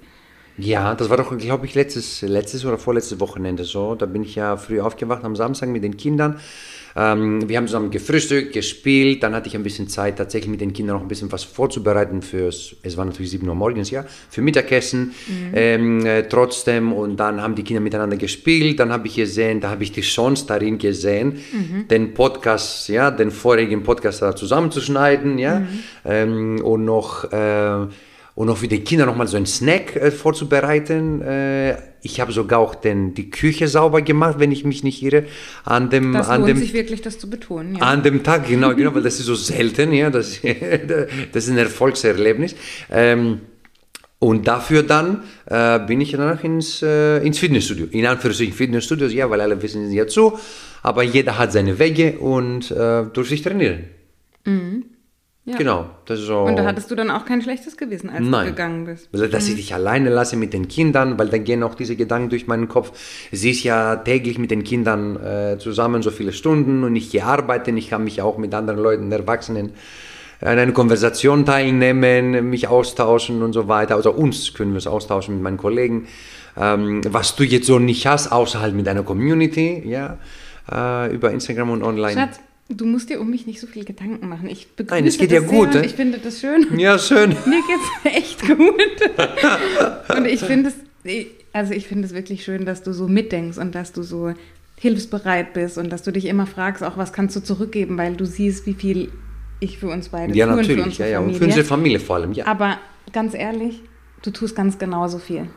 Ja, 0.58 0.96
das 0.96 1.10
war 1.10 1.18
doch, 1.18 1.36
glaube 1.38 1.66
ich, 1.66 1.76
letztes, 1.76 2.22
letztes 2.22 2.66
oder 2.66 2.78
vorletztes 2.78 3.20
Wochenende 3.20 3.64
so. 3.64 3.96
Da 3.96 4.06
bin 4.06 4.24
ich 4.24 4.36
ja 4.36 4.58
früh 4.58 4.80
aufgewacht 4.82 5.24
am 5.24 5.36
Samstag 5.36 5.70
mit 5.70 5.84
den 5.84 5.98
Kindern 5.98 6.40
ähm, 6.96 7.48
wir 7.48 7.58
haben 7.58 7.68
zusammen 7.68 7.92
gefrühstückt, 7.92 8.54
gespielt, 8.54 9.24
dann 9.24 9.34
hatte 9.34 9.48
ich 9.48 9.56
ein 9.56 9.64
bisschen 9.64 9.88
Zeit, 9.88 10.18
tatsächlich 10.18 10.50
mit 10.50 10.62
den 10.62 10.74
Kindern 10.74 10.98
noch 10.98 11.02
ein 11.04 11.08
bisschen 11.08 11.32
was 11.32 11.44
vorzubereiten 11.44 12.22
fürs, 12.22 12.76
es 12.84 12.98
war 12.98 13.06
natürlich 13.06 13.32
7 13.32 13.48
Uhr 13.48 13.56
morgens, 13.56 13.92
ja, 13.92 14.06
für 14.30 14.42
Mittagessen 14.42 15.14
mhm. 15.28 15.52
ähm, 15.54 16.06
äh, 16.06 16.24
trotzdem 16.24 16.94
und 16.94 17.18
dann 17.18 17.42
haben 17.42 17.56
die 17.56 17.64
Kinder 17.64 17.82
miteinander 17.82 18.18
gespielt, 18.18 18.80
dann 18.80 18.92
habe 18.92 19.08
ich 19.08 19.16
gesehen, 19.16 19.62
da 19.62 19.70
habe 19.70 19.84
ich 19.84 19.92
die 19.92 20.02
Chance 20.02 20.46
darin 20.48 20.78
gesehen, 20.78 21.40
mhm. 21.52 21.88
den 21.88 22.14
Podcast, 22.14 22.90
ja, 22.90 23.12
den 23.12 23.32
vorigen 23.32 23.84
Podcast 23.84 24.22
da 24.22 24.36
zusammenzuschneiden, 24.36 25.38
ja, 25.38 25.60
mhm. 25.60 25.68
ähm, 26.06 26.62
und 26.64 26.86
noch... 26.86 27.32
Äh, 27.32 27.88
und 28.36 28.50
auch 28.50 28.58
für 28.58 28.68
die 28.68 28.80
Kinder 28.80 29.06
nochmal 29.06 29.28
so 29.28 29.38
einen 29.38 29.46
Snack 29.46 29.96
äh, 29.96 30.12
vorzubereiten. 30.12 31.22
Äh, 31.22 31.78
ich 32.02 32.20
habe 32.20 32.32
sogar 32.32 32.60
auch 32.60 32.76
den, 32.76 33.14
die 33.14 33.30
Küche 33.30 33.68
sauber 33.68 34.02
gemacht, 34.02 34.36
wenn 34.40 34.52
ich 34.52 34.64
mich 34.66 34.84
nicht 34.84 35.04
irre. 35.04 35.26
An 35.64 35.90
dem, 35.90 36.14
das 36.14 36.30
an 36.30 36.42
lohnt 36.42 36.52
dem, 36.52 36.58
sich 36.58 36.74
wirklich, 36.74 37.02
das 37.02 37.20
zu 37.20 37.30
betonen. 37.30 37.76
Ja. 37.76 37.84
An 37.84 38.04
dem 38.04 38.24
Tag, 38.24 38.48
genau, 38.48 38.74
genau, 38.74 38.96
weil 38.96 39.04
das 39.04 39.20
ist 39.20 39.26
so 39.26 39.36
selten, 39.36 39.94
ja, 39.94 40.10
das, 40.10 40.40
das 41.32 41.44
ist 41.44 41.50
ein 41.50 41.58
Erfolgserlebnis. 41.58 42.56
Ähm, 42.90 43.42
und 44.18 44.48
dafür 44.48 44.84
dann 44.84 45.24
äh, 45.48 45.80
bin 45.80 46.00
ich 46.00 46.12
danach 46.12 46.44
ins, 46.44 46.84
äh, 46.84 47.18
ins 47.26 47.40
Fitnessstudio. 47.40 47.88
In 47.90 48.06
Anführungszeichen 48.06 48.54
Fitnessstudios, 48.54 49.14
ja, 49.14 49.30
weil 49.30 49.42
alle 49.42 49.60
wissen 49.62 49.92
ja 49.92 50.06
zu, 50.06 50.38
aber 50.84 51.04
jeder 51.04 51.38
hat 51.38 51.52
seine 51.52 51.80
Wege 51.80 52.20
und 52.20 52.70
äh, 52.72 53.04
durch 53.12 53.30
sich 53.30 53.42
trainieren. 53.42 53.86
Mhm. 54.46 54.81
Ja. 55.44 55.58
Genau. 55.58 55.90
Das 56.06 56.20
ist 56.20 56.28
so. 56.28 56.42
Und 56.42 56.56
da 56.56 56.66
hattest 56.66 56.92
du 56.92 56.96
dann 56.96 57.10
auch 57.10 57.26
kein 57.26 57.42
schlechtes 57.42 57.76
Gewissen, 57.76 58.12
als 58.12 58.22
Nein. 58.22 58.46
du 58.46 58.52
gegangen 58.52 58.86
bist. 58.86 59.10
Dass 59.12 59.46
mhm. 59.46 59.50
ich 59.50 59.56
dich 59.56 59.74
alleine 59.74 60.10
lasse 60.10 60.36
mit 60.36 60.54
den 60.54 60.68
Kindern, 60.68 61.18
weil 61.18 61.30
dann 61.30 61.44
gehen 61.44 61.64
auch 61.64 61.74
diese 61.74 61.96
Gedanken 61.96 62.30
durch 62.30 62.46
meinen 62.46 62.68
Kopf. 62.68 62.92
Sie 63.32 63.50
ist 63.50 63.64
ja 63.64 63.96
täglich 63.96 64.38
mit 64.38 64.52
den 64.52 64.64
Kindern 64.64 65.16
äh, 65.16 65.58
zusammen 65.58 66.04
so 66.04 66.12
viele 66.12 66.32
Stunden 66.32 66.84
und 66.84 66.96
ich 66.96 67.10
gehe 67.10 67.26
arbeiten. 67.26 67.76
Ich 67.76 67.90
kann 67.90 68.04
mich 68.04 68.22
auch 68.22 68.38
mit 68.38 68.54
anderen 68.54 68.80
Leuten, 68.80 69.12
Erwachsenen, 69.12 69.72
an 70.42 70.60
einer 70.60 70.72
Konversation 70.74 71.46
teilnehmen, 71.46 72.50
mich 72.50 72.68
austauschen 72.68 73.42
und 73.42 73.54
so 73.54 73.68
weiter. 73.68 73.96
Also 73.96 74.12
uns 74.12 74.54
können 74.54 74.74
wir 74.74 74.80
es 74.80 74.88
austauschen 74.88 75.36
mit 75.36 75.44
meinen 75.44 75.58
Kollegen. 75.58 76.08
Ähm, 76.56 77.02
was 77.08 77.36
du 77.36 77.44
jetzt 77.44 77.66
so 77.66 77.80
nicht 77.80 78.06
hast, 78.06 78.32
außerhalb 78.32 78.76
mit 78.76 78.86
deiner 78.86 79.04
Community, 79.04 79.82
ja, 79.86 80.18
äh, 80.72 81.14
über 81.14 81.32
Instagram 81.32 81.72
und 81.72 81.84
online. 81.84 82.14
Schatz, 82.14 82.40
du 82.76 82.86
musst 82.86 83.10
dir 83.10 83.20
um 83.22 83.30
mich 83.30 83.48
nicht 83.48 83.60
so 83.60 83.68
viel 83.68 83.86
Gedanken 83.86 84.28
machen. 84.30 84.48
Ich 84.50 84.68
begrüße 84.76 84.96
Nein, 84.96 85.08
es 85.08 85.18
geht 85.18 85.32
ja 85.32 85.40
gut, 85.42 85.74
ne? 85.74 85.86
Ich 85.86 85.94
finde 85.94 86.18
das 86.20 86.40
schön. 86.40 86.68
Ja, 86.78 86.98
schön. 86.98 87.30
Mir 87.46 87.62
geht's 87.68 88.16
echt 88.16 88.42
gut. 88.48 90.18
und 90.18 90.26
ich 90.26 90.40
finde 90.42 90.70
es, 90.70 91.26
also 91.54 91.74
ich 91.74 91.88
finde 91.88 92.08
es 92.08 92.14
wirklich 92.14 92.44
schön, 92.44 92.66
dass 92.66 92.84
du 92.84 92.94
so 92.94 93.08
mitdenkst 93.08 93.58
und 93.58 93.76
dass 93.76 93.92
du 93.92 94.04
so 94.04 94.34
hilfsbereit 94.78 95.54
bist 95.54 95.78
und 95.78 95.92
dass 95.92 96.04
du 96.04 96.12
dich 96.12 96.26
immer 96.26 96.48
fragst, 96.48 96.84
auch 96.84 96.98
was 96.98 97.14
kannst 97.14 97.36
du 97.36 97.40
zurückgeben, 97.42 97.98
weil 97.98 98.16
du 98.16 98.26
siehst, 98.26 98.66
wie 98.66 98.74
viel 98.74 99.12
ich 99.60 99.78
für 99.78 99.90
uns 99.90 100.10
beide 100.10 100.34
Ja, 100.34 100.48
tue 100.48 100.58
und 100.58 100.66
für 100.66 100.72
natürlich. 100.72 100.86
unsere 100.88 101.10
Ja, 101.10 101.14
ja. 101.14 101.20
Und 101.20 101.36
für 101.36 101.46
unsere 101.46 101.66
Familie 101.66 102.00
vor 102.00 102.16
allem, 102.16 102.34
ja. 102.34 102.48
Aber 102.48 102.80
ganz 103.14 103.36
ehrlich, 103.36 103.80
du 104.24 104.32
tust 104.32 104.56
ganz 104.56 104.80
genauso 104.80 105.20
viel. 105.20 105.50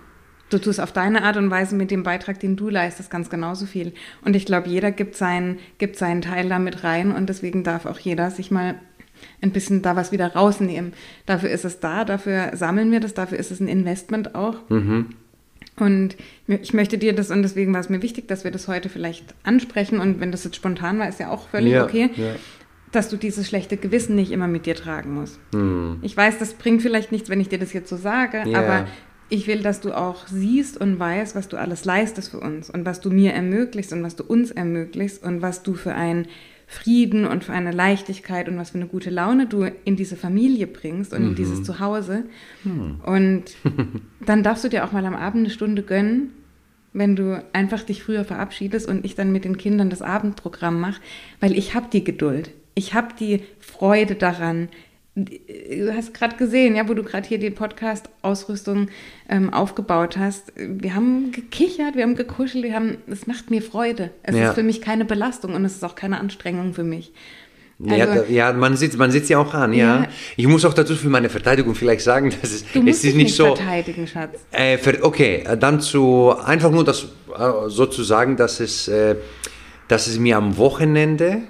Du 0.51 0.59
tust 0.59 0.81
auf 0.81 0.93
deine 0.93 1.23
Art 1.25 1.37
und 1.37 1.51
Weise 1.51 1.75
mit 1.75 1.91
dem 1.91 2.03
Beitrag, 2.03 2.39
den 2.39 2.57
du 2.57 2.69
leistest, 2.69 3.11
ganz 3.11 3.31
genauso 3.31 3.67
viel. 3.67 3.93
Und 4.25 4.37
ich 4.37 4.45
glaube, 4.47 4.69
jeder 4.69 4.93
gibt 4.93 5.17
seinen, 5.17 5.59
gibt 5.79 5.97
seinen 5.97 6.23
Teil 6.23 6.49
damit 6.49 6.85
rein 6.85 7.13
und 7.13 7.29
deswegen 7.29 7.65
darf 7.65 7.87
auch 7.87 7.99
jeder 7.99 8.31
sich 8.31 8.51
mal 8.51 8.75
ein 9.41 9.53
bisschen 9.53 9.83
da 9.83 9.97
was 9.97 10.13
wieder 10.13 10.35
rausnehmen. 10.35 10.93
Dafür 11.27 11.51
ist 11.51 11.65
es 11.65 11.81
da, 11.81 12.05
dafür 12.05 12.51
sammeln 12.55 12.93
wir 12.93 13.01
das, 13.01 13.15
dafür 13.15 13.39
ist 13.39 13.51
es 13.51 13.61
ein 13.61 13.69
Investment 13.69 14.35
auch. 14.35 14.57
Mhm. 14.69 15.07
Und 15.77 16.17
ich 16.47 16.73
möchte 16.75 16.99
dir 16.99 17.15
das, 17.15 17.31
und 17.31 17.43
deswegen 17.43 17.73
war 17.73 17.81
es 17.81 17.89
mir 17.89 18.03
wichtig, 18.03 18.29
dass 18.29 18.45
wir 18.45 18.51
das 18.51 18.69
heute 18.69 18.89
vielleicht 18.89 19.35
ansprechen. 19.43 19.99
Und 19.99 20.21
wenn 20.21 20.31
das 20.31 20.45
jetzt 20.45 20.57
spontan 20.57 20.99
war, 20.99 21.09
ist 21.09 21.19
ja 21.21 21.31
auch 21.31 21.49
völlig 21.49 21.73
Ja, 21.73 21.85
okay, 21.85 22.11
ja. 22.17 22.35
dass 22.93 23.09
du 23.09 23.17
dieses 23.17 23.49
schlechte 23.49 23.77
Gewissen 23.77 24.15
nicht 24.15 24.31
immer 24.31 24.47
mit 24.47 24.67
dir 24.67 24.77
tragen 24.77 25.15
musst. 25.15 25.41
Hm. 25.53 25.99
Ich 26.03 26.17
weiß, 26.17 26.39
das 26.39 26.55
bringt 26.55 26.83
vielleicht 26.83 27.11
nichts, 27.11 27.29
wenn 27.29 27.41
ich 27.41 27.49
dir 27.49 27.59
das 27.59 27.73
jetzt 27.73 27.89
so 27.89 27.97
sage, 27.97 28.43
Ja. 28.47 28.59
aber 28.59 28.87
ich 29.29 29.47
will, 29.47 29.63
dass 29.63 29.81
du 29.81 29.97
auch 29.97 30.27
siehst 30.27 30.81
und 30.81 30.99
weißt, 30.99 31.35
was 31.35 31.49
du 31.49 31.57
alles 31.57 31.85
leistest 31.85 32.31
für 32.31 32.41
uns 32.41 32.71
und 32.71 32.85
was 32.85 33.01
du 33.01 33.11
mir 33.11 33.33
ermöglichst 33.33 33.93
und 33.93 34.03
was 34.03 34.17
du 34.17 34.25
uns 34.25 34.51
ermöglichst 34.51 35.23
und 35.23 35.43
was 35.43 35.63
du 35.63 35.75
für 35.75 35.95
einen 35.95 36.27
Frieden 36.67 37.27
und 37.27 37.45
für 37.45 37.53
eine 37.53 37.73
Leichtigkeit 37.73 38.49
und 38.49 38.57
was 38.57 38.71
für 38.71 38.79
eine 38.79 38.87
gute 38.87 39.11
Laune 39.11 39.47
du 39.47 39.71
in 39.85 39.97
diese 39.97 40.17
Familie 40.17 40.67
bringst 40.67 41.13
und 41.13 41.23
in 41.23 41.35
dieses 41.35 41.63
Zuhause. 41.63 42.25
Und 43.05 43.45
dann 44.25 44.43
darfst 44.43 44.65
du 44.65 44.69
dir 44.69 44.85
auch 44.85 44.93
mal 44.93 45.05
am 45.05 45.15
Abend 45.15 45.45
eine 45.45 45.51
Stunde 45.51 45.83
gönnen, 45.83 46.31
wenn 46.93 47.17
du 47.17 47.45
einfach 47.53 47.83
dich 47.83 48.03
früher 48.03 48.25
verabschiedest 48.25 48.89
und 48.89 49.05
ich 49.05 49.15
dann 49.15 49.33
mit 49.33 49.45
den 49.45 49.59
Kindern 49.59 49.91
das 49.91 50.01
Abendprogramm 50.01 50.81
mache, 50.81 51.01
weil 51.41 51.57
ich 51.57 51.75
habe 51.75 51.89
die 51.93 52.05
Geduld. 52.05 52.51
Ich 52.75 52.95
habe 52.95 53.09
die 53.19 53.43
Freude 53.59 54.15
daran. 54.15 54.69
Du 55.17 55.95
hast 55.95 56.13
gerade 56.13 56.35
gesehen, 56.37 56.75
ja, 56.75 56.89
wo 56.89 56.95
du 56.95 57.05
gerade 57.05 57.29
hier 57.29 57.39
die 57.39 57.51
Podcast-Ausrüstung 57.51 58.89
ähm, 59.29 59.53
aufgebaut 59.55 60.17
hast. 60.17 60.53
Wir 60.57 60.97
haben 60.97 61.31
gekichert, 61.31 61.95
wir 61.95 62.03
haben 62.03 62.17
gekuschelt, 62.17 62.65
wir 62.65 62.75
haben, 62.75 62.97
es 63.09 63.29
macht 63.29 63.49
mir 63.49 63.63
Freude. 63.63 64.11
Es 64.25 64.35
Ja. 64.35 64.49
ist 64.49 64.55
für 64.57 64.65
mich 64.65 64.81
keine 64.81 65.05
Belastung 65.05 65.55
und 65.55 65.65
es 65.65 65.75
ist 65.77 65.85
auch 65.85 65.95
keine 65.95 66.19
Anstrengung 66.19 66.75
für 66.75 66.83
mich. 66.83 67.13
ja, 67.79 68.07
Also- 68.07 68.23
da, 68.25 68.29
ja, 68.29 68.53
man 68.53 68.77
sieht, 68.77 68.97
man 68.97 69.13
sieht 69.13 69.27
sie 69.27 69.37
auch 69.37 69.55
an, 69.55 69.73
ja. 69.73 70.03
Ja. 70.03 70.09
Ich 70.37 70.49
muss 70.49 70.65
auch 70.65 70.75
dazu 70.75 70.97
für 70.97 71.09
meine 71.09 71.29
Verteidigung 71.29 71.77
vielleicht 71.77 72.03
sagen, 72.03 72.31
dass 72.43 72.51
es, 72.53 72.65
Du 72.73 72.83
musst 72.83 72.99
es 72.99 73.05
ist 73.05 73.15
nicht 73.15 73.25
nicht 73.27 73.37
so. 73.37 73.55
verteidigen, 73.55 74.09
Schatz. 74.09 74.41
Äh, 74.51 74.79
okay, 75.03 75.45
äh, 75.47 75.57
dann 75.57 75.81
zu 75.81 76.35
einfach 76.45 76.73
nur 76.73 76.85
das 76.85 77.05
äh, 77.37 77.69
sozusagen, 77.69 78.37
dass 78.37 78.59
es, 78.59 78.89
äh, 78.89 79.15
dass 79.87 80.09
es 80.09 80.19
mir 80.19 80.37
am 80.39 80.57
Wochenende 80.57 81.43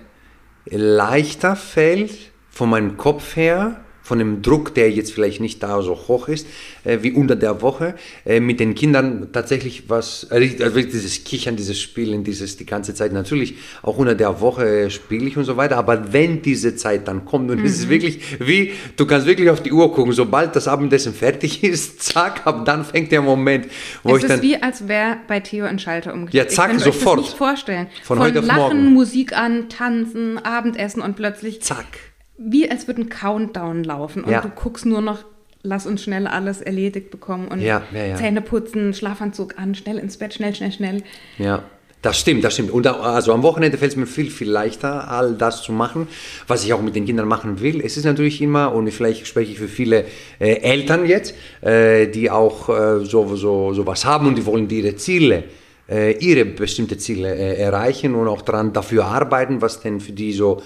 leichter 0.66 1.56
fällt 1.56 2.32
von 2.54 2.70
meinem 2.70 2.96
Kopf 2.96 3.36
her, 3.36 3.80
von 4.04 4.18
dem 4.18 4.42
Druck, 4.42 4.74
der 4.74 4.90
jetzt 4.90 5.12
vielleicht 5.12 5.40
nicht 5.40 5.62
da 5.62 5.80
so 5.80 5.96
hoch 5.96 6.28
ist, 6.28 6.46
äh, 6.84 6.98
wie 7.00 7.12
unter 7.12 7.36
der 7.36 7.62
Woche, 7.62 7.94
äh, 8.26 8.38
mit 8.38 8.60
den 8.60 8.74
Kindern 8.74 9.28
tatsächlich 9.32 9.88
was, 9.88 10.26
also 10.30 10.58
wirklich 10.58 10.90
dieses 10.90 11.24
Kichern, 11.24 11.56
dieses 11.56 11.80
Spielen, 11.80 12.22
dieses 12.22 12.58
die 12.58 12.66
ganze 12.66 12.94
Zeit 12.94 13.14
natürlich 13.14 13.54
auch 13.82 13.96
unter 13.96 14.14
der 14.14 14.42
Woche 14.42 14.90
spiele 14.90 15.24
ich 15.24 15.38
und 15.38 15.44
so 15.44 15.56
weiter, 15.56 15.78
aber 15.78 16.12
wenn 16.12 16.42
diese 16.42 16.76
Zeit 16.76 17.08
dann 17.08 17.24
kommt 17.24 17.50
und 17.50 17.64
es 17.64 17.78
ist 17.78 17.88
wirklich 17.88 18.20
wie, 18.40 18.72
du 18.96 19.06
kannst 19.06 19.26
wirklich 19.26 19.48
auf 19.48 19.62
die 19.62 19.72
Uhr 19.72 19.90
gucken, 19.90 20.12
sobald 20.12 20.54
das 20.54 20.68
Abendessen 20.68 21.14
fertig 21.14 21.64
ist, 21.64 22.02
zack, 22.02 22.46
ab 22.46 22.66
dann 22.66 22.84
fängt 22.84 23.10
der 23.10 23.22
Moment, 23.22 23.68
wo 24.02 24.10
es 24.10 24.18
ich 24.18 24.24
ist 24.24 24.30
dann, 24.30 24.42
wie, 24.42 24.62
als 24.62 24.86
wäre 24.86 25.16
bei 25.26 25.40
Theo 25.40 25.64
ein 25.64 25.78
Schalter 25.78 26.12
umgelegt. 26.12 26.34
Ja, 26.34 26.46
zack, 26.46 26.72
ich 26.72 26.76
kann 26.76 26.92
sofort. 26.92 27.18
Euch 27.20 27.24
das 27.24 27.30
nicht 27.32 27.38
vorstellen. 27.38 27.86
Von 28.02 28.18
heute 28.18 28.40
auf 28.40 28.44
Lachen, 28.44 28.60
morgen. 28.60 28.92
Musik 28.92 29.34
an, 29.34 29.70
Tanzen, 29.70 30.36
Abendessen 30.44 31.00
und 31.00 31.16
plötzlich 31.16 31.62
zack. 31.62 32.13
Wie 32.36 32.70
als 32.70 32.86
würde 32.86 33.02
ein 33.02 33.08
Countdown 33.08 33.84
laufen 33.84 34.24
und 34.24 34.30
Ja. 34.32 34.40
du 34.40 34.48
guckst 34.48 34.86
nur 34.86 35.00
noch, 35.00 35.24
lass 35.62 35.86
uns 35.86 36.02
schnell 36.02 36.26
alles 36.26 36.60
erledigt 36.60 37.10
bekommen 37.10 37.48
und 37.48 37.60
Ja, 37.60 37.82
ja, 37.94 38.04
ja. 38.06 38.14
Zähne 38.16 38.40
putzen, 38.42 38.92
Schlafanzug 38.94 39.58
an, 39.58 39.74
schnell 39.74 39.98
ins 39.98 40.16
Bett, 40.16 40.34
schnell, 40.34 40.54
schnell, 40.54 40.72
schnell. 40.72 41.02
Ja, 41.38 41.62
das 42.02 42.18
stimmt, 42.20 42.44
das 42.44 42.52
stimmt. 42.52 42.70
Und 42.70 42.86
also 42.86 43.32
am 43.32 43.42
Wochenende 43.42 43.78
fällt 43.78 43.92
es 43.92 43.96
mir 43.96 44.06
viel, 44.06 44.30
viel 44.30 44.50
leichter, 44.50 45.10
all 45.10 45.34
das 45.36 45.62
zu 45.62 45.72
machen, 45.72 46.06
was 46.46 46.62
ich 46.64 46.74
auch 46.74 46.82
mit 46.82 46.94
den 46.94 47.06
Kindern 47.06 47.26
machen 47.26 47.60
will. 47.62 47.80
Es 47.80 47.96
ist 47.96 48.04
natürlich 48.04 48.42
immer, 48.42 48.74
und 48.74 48.90
vielleicht 48.90 49.26
spreche 49.26 49.52
ich 49.52 49.58
für 49.58 49.68
viele 49.68 50.04
äh, 50.38 50.56
Eltern 50.60 51.06
jetzt, 51.06 51.34
äh, 51.62 52.06
die 52.08 52.30
auch 52.30 52.68
äh, 52.68 53.04
so, 53.06 53.34
so, 53.36 53.72
so 53.72 53.86
was 53.86 54.04
haben 54.04 54.26
und 54.26 54.36
die 54.36 54.44
wollen 54.44 54.68
ihre 54.68 54.96
Ziele, 54.96 55.44
äh, 55.88 56.12
ihre 56.18 56.44
bestimmte 56.44 56.98
Ziele 56.98 57.34
äh, 57.34 57.56
erreichen 57.62 58.14
und 58.14 58.28
auch 58.28 58.42
daran 58.42 58.74
dafür 58.74 59.06
arbeiten, 59.06 59.62
was 59.62 59.80
denn 59.80 59.98
für 60.00 60.12
die 60.12 60.34
so 60.34 60.60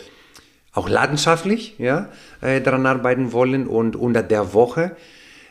auch 0.72 0.88
leidenschaftlich 0.88 1.74
ja, 1.78 2.10
äh, 2.40 2.60
daran 2.60 2.86
arbeiten 2.86 3.32
wollen 3.32 3.66
und 3.66 3.96
unter 3.96 4.22
der 4.22 4.52
Woche, 4.54 4.96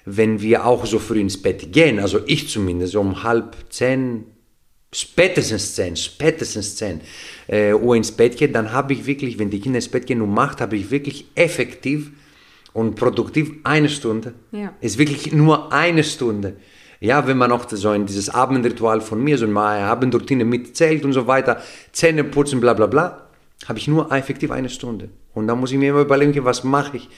wenn 0.05 0.41
wir 0.41 0.65
auch 0.65 0.85
so 0.85 0.99
früh 0.99 1.19
ins 1.19 1.41
Bett 1.41 1.73
gehen, 1.73 1.99
also 1.99 2.19
ich 2.25 2.49
zumindest, 2.49 2.93
so 2.93 3.01
um 3.01 3.23
halb 3.23 3.55
zehn, 3.69 4.25
spätestens 4.93 5.75
zehn, 5.75 5.97
spätestens 5.97 6.75
zehn 6.77 7.01
äh, 7.47 7.73
Uhr 7.73 7.95
ins 7.95 8.11
Bett 8.11 8.37
gehe, 8.37 8.49
dann 8.49 8.71
habe 8.71 8.93
ich 8.93 9.05
wirklich, 9.05 9.37
wenn 9.37 9.49
die 9.49 9.59
Kinder 9.59 9.77
ins 9.77 9.89
Bett 9.89 10.07
gehen 10.07 10.21
um 10.21 10.37
acht, 10.39 10.61
habe 10.61 10.77
ich 10.77 10.91
wirklich 10.91 11.25
effektiv 11.35 12.11
und 12.73 12.95
produktiv 12.95 13.51
eine 13.63 13.89
Stunde. 13.89 14.33
Ja. 14.51 14.73
Ist 14.81 14.97
wirklich 14.97 15.33
nur 15.33 15.73
eine 15.73 16.03
Stunde. 16.03 16.57
Ja, 16.99 17.27
wenn 17.27 17.37
man 17.37 17.51
auch 17.51 17.67
so 17.69 17.89
ein 17.89 18.05
dieses 18.05 18.29
Abendritual 18.29 19.01
von 19.01 19.23
mir, 19.23 19.37
so 19.37 19.45
eine 19.45 19.59
Abendroutine 19.59 20.45
mitzählt 20.45 21.03
und 21.03 21.13
so 21.13 21.27
weiter, 21.27 21.61
Zähne 21.91 22.23
putzen, 22.23 22.59
bla 22.59 22.73
bla 22.73 22.87
bla, 22.87 23.26
habe 23.65 23.79
ich 23.79 23.87
nur 23.87 24.11
effektiv 24.11 24.51
eine 24.51 24.69
Stunde. 24.69 25.09
Und 25.33 25.47
dann 25.47 25.59
muss 25.59 25.71
ich 25.71 25.77
mir 25.77 25.89
immer 25.89 26.01
überlegen, 26.01 26.45
was 26.45 26.63
mache 26.63 26.97
ich 26.97 27.09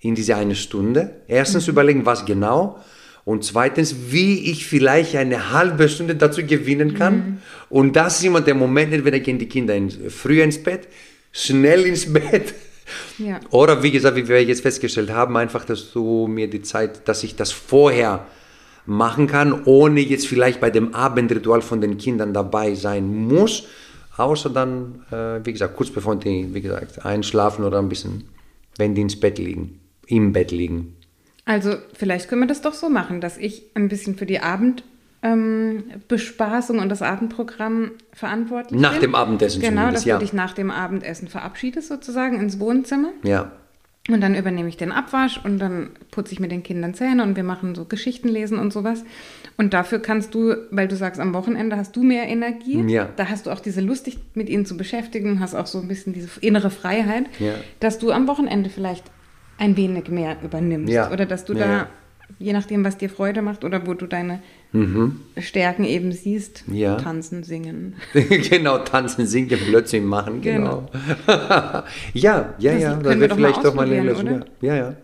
in 0.00 0.14
diese 0.14 0.36
eine 0.36 0.54
Stunde? 0.54 1.22
Erstens 1.28 1.68
überlegen, 1.68 2.04
was 2.04 2.24
genau. 2.24 2.78
Und 3.24 3.42
zweitens, 3.42 3.96
wie 4.10 4.50
ich 4.50 4.66
vielleicht 4.66 5.16
eine 5.16 5.50
halbe 5.52 5.88
Stunde 5.88 6.14
dazu 6.14 6.44
gewinnen 6.44 6.94
kann. 6.94 7.42
Und 7.70 7.96
das 7.96 8.18
ist 8.18 8.24
immer 8.24 8.42
der 8.42 8.54
Moment, 8.54 8.92
entweder 8.92 9.18
gehen 9.20 9.38
die 9.38 9.48
Kinder 9.48 9.74
ins, 9.74 9.98
früher 10.10 10.44
ins 10.44 10.62
Bett, 10.62 10.88
schnell 11.32 11.86
ins 11.86 12.12
Bett. 12.12 12.54
Ja. 13.18 13.40
Oder 13.50 13.82
wie 13.82 13.90
gesagt, 13.90 14.16
wie 14.16 14.28
wir 14.28 14.44
jetzt 14.44 14.60
festgestellt 14.60 15.10
haben, 15.10 15.36
einfach, 15.38 15.64
dass 15.64 15.90
du 15.92 16.26
mir 16.26 16.50
die 16.50 16.60
Zeit, 16.60 17.08
dass 17.08 17.24
ich 17.24 17.34
das 17.34 17.50
vorher 17.50 18.26
machen 18.84 19.26
kann, 19.26 19.64
ohne 19.64 20.00
jetzt 20.00 20.26
vielleicht 20.26 20.60
bei 20.60 20.68
dem 20.68 20.94
Abendritual 20.94 21.62
von 21.62 21.80
den 21.80 21.96
Kindern 21.96 22.34
dabei 22.34 22.74
sein 22.74 23.06
muss. 23.06 23.66
Außer 24.16 24.48
dann, 24.50 25.04
äh, 25.10 25.44
wie 25.44 25.52
gesagt, 25.52 25.74
kurz 25.76 25.90
bevor 25.90 26.14
die, 26.16 26.54
wie 26.54 26.60
gesagt, 26.60 27.04
einschlafen 27.04 27.64
oder 27.64 27.80
ein 27.80 27.88
bisschen, 27.88 28.28
wenn 28.76 28.94
die 28.94 29.00
ins 29.02 29.18
Bett 29.18 29.38
liegen, 29.38 29.80
im 30.06 30.32
Bett 30.32 30.52
liegen. 30.52 30.96
Also 31.44 31.74
vielleicht 31.92 32.28
können 32.28 32.42
wir 32.42 32.46
das 32.48 32.62
doch 32.62 32.74
so 32.74 32.88
machen, 32.88 33.20
dass 33.20 33.36
ich 33.36 33.64
ein 33.74 33.88
bisschen 33.88 34.14
für 34.16 34.24
die 34.26 34.38
Abendbespaßung 34.40 36.78
und 36.78 36.88
das 36.88 37.02
Abendprogramm 37.02 37.90
verantwortlich 38.12 38.80
Nach 38.80 38.92
bin. 38.92 39.00
dem 39.02 39.14
Abendessen 39.14 39.60
Genau, 39.60 39.90
dass 39.90 40.04
du 40.04 40.08
ja. 40.10 40.18
dich 40.18 40.32
nach 40.32 40.54
dem 40.54 40.70
Abendessen 40.70 41.28
verabschiedest 41.28 41.88
sozusagen 41.88 42.40
ins 42.40 42.58
Wohnzimmer. 42.60 43.10
Ja, 43.24 43.50
Und 44.10 44.20
dann 44.20 44.34
übernehme 44.34 44.68
ich 44.68 44.76
den 44.76 44.92
Abwasch 44.92 45.40
und 45.44 45.58
dann 45.58 45.90
putze 46.10 46.34
ich 46.34 46.40
mit 46.40 46.52
den 46.52 46.62
Kindern 46.62 46.92
Zähne 46.92 47.22
und 47.22 47.36
wir 47.36 47.42
machen 47.42 47.74
so 47.74 47.86
Geschichten 47.86 48.28
lesen 48.28 48.58
und 48.58 48.70
sowas. 48.70 49.02
Und 49.56 49.72
dafür 49.72 49.98
kannst 49.98 50.34
du, 50.34 50.56
weil 50.70 50.88
du 50.88 50.96
sagst, 50.96 51.18
am 51.20 51.32
Wochenende 51.32 51.76
hast 51.78 51.96
du 51.96 52.02
mehr 52.02 52.28
Energie. 52.28 52.82
Ja. 52.86 53.08
Da 53.16 53.30
hast 53.30 53.46
du 53.46 53.50
auch 53.50 53.60
diese 53.60 53.80
Lust, 53.80 54.06
dich 54.06 54.18
mit 54.34 54.50
ihnen 54.50 54.66
zu 54.66 54.76
beschäftigen, 54.76 55.40
hast 55.40 55.54
auch 55.54 55.66
so 55.66 55.78
ein 55.80 55.88
bisschen 55.88 56.12
diese 56.12 56.28
innere 56.40 56.68
Freiheit, 56.68 57.24
Ja. 57.38 57.54
dass 57.80 57.98
du 57.98 58.12
am 58.12 58.28
Wochenende 58.28 58.68
vielleicht 58.68 59.04
ein 59.56 59.74
wenig 59.78 60.08
mehr 60.08 60.36
übernimmst. 60.42 60.92
Ja. 60.92 61.10
Oder 61.10 61.24
dass 61.24 61.46
du 61.46 61.54
da, 61.54 61.88
je 62.38 62.52
nachdem, 62.52 62.84
was 62.84 62.98
dir 62.98 63.08
Freude 63.08 63.40
macht 63.40 63.64
oder 63.64 63.86
wo 63.86 63.94
du 63.94 64.06
deine 64.06 64.42
Stärken 65.38 65.84
eben 65.84 66.10
siehst, 66.12 66.66
Mhm. 66.66 66.74
Ja. 66.74 66.96
tanzen, 66.96 67.44
singen. 67.44 67.94
genau, 68.12 68.78
tanzen, 68.78 69.26
singen, 69.26 69.58
Blödsinn 69.68 70.04
machen, 70.04 70.40
genau. 70.40 70.88
ja, 71.26 71.84
ja, 72.12 72.54
Das 72.58 72.82
ja, 72.82 73.04
wir 73.04 73.20
wird 73.20 73.34
vielleicht 73.34 73.64
doch 73.64 73.74
mal 73.74 73.86
eine 73.86 74.02
Lösung. 74.02 74.44
Ja, 74.60 74.74
ja. 74.74 74.76
ja. 74.76 74.96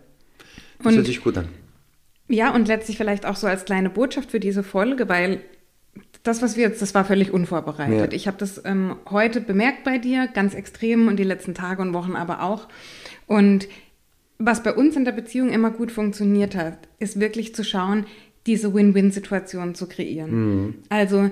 Das 0.79 0.87
Und- 0.87 0.97
hört 0.97 1.07
sich 1.07 1.23
gut 1.23 1.39
an. 1.39 1.49
Ja, 2.29 2.55
und 2.55 2.69
letztlich 2.69 2.97
vielleicht 2.97 3.27
auch 3.27 3.35
so 3.37 3.47
als 3.49 3.65
kleine 3.65 3.91
Botschaft 3.91 4.31
für 4.31 4.39
diese 4.41 4.62
Folge, 4.62 5.09
weil 5.09 5.41
das, 6.23 6.43
was 6.43 6.57
wir 6.57 6.62
jetzt, 6.65 6.81
das 6.81 6.95
war 6.95 7.05
völlig 7.05 7.33
unvorbereitet. 7.33 8.12
Ja. 8.12 8.17
Ich 8.17 8.27
habe 8.29 8.37
das 8.39 8.62
ähm, 8.65 8.95
heute 9.11 9.41
bemerkt 9.41 9.83
bei 9.85 9.99
dir, 9.99 10.29
ganz 10.33 10.55
extrem 10.55 11.09
und 11.09 11.17
die 11.17 11.25
letzten 11.25 11.55
Tage 11.55 11.83
und 11.83 11.93
Wochen 11.93 12.15
aber 12.15 12.43
auch. 12.43 12.69
Und 13.27 13.67
was 14.39 14.62
bei 14.62 14.73
uns 14.73 14.95
in 14.97 15.05
der 15.05 15.12
Beziehung 15.12 15.49
immer 15.50 15.71
gut 15.71 15.91
funktioniert 15.91 16.55
hat, 16.55 16.79
ist 17.00 17.19
wirklich 17.19 17.53
zu 17.55 17.65
schauen, 17.65 18.07
diese 18.47 18.73
Win-Win-Situation 18.75 19.75
zu 19.75 19.89
kreieren. 19.89 20.31
Mhm. 20.31 20.75
Also 20.89 21.31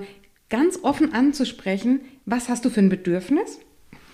ganz 0.49 0.79
offen 0.83 1.13
anzusprechen, 1.13 2.01
was 2.25 2.49
hast 2.49 2.65
du 2.65 2.69
für 2.69 2.81
ein 2.81 2.89
Bedürfnis? 2.89 3.59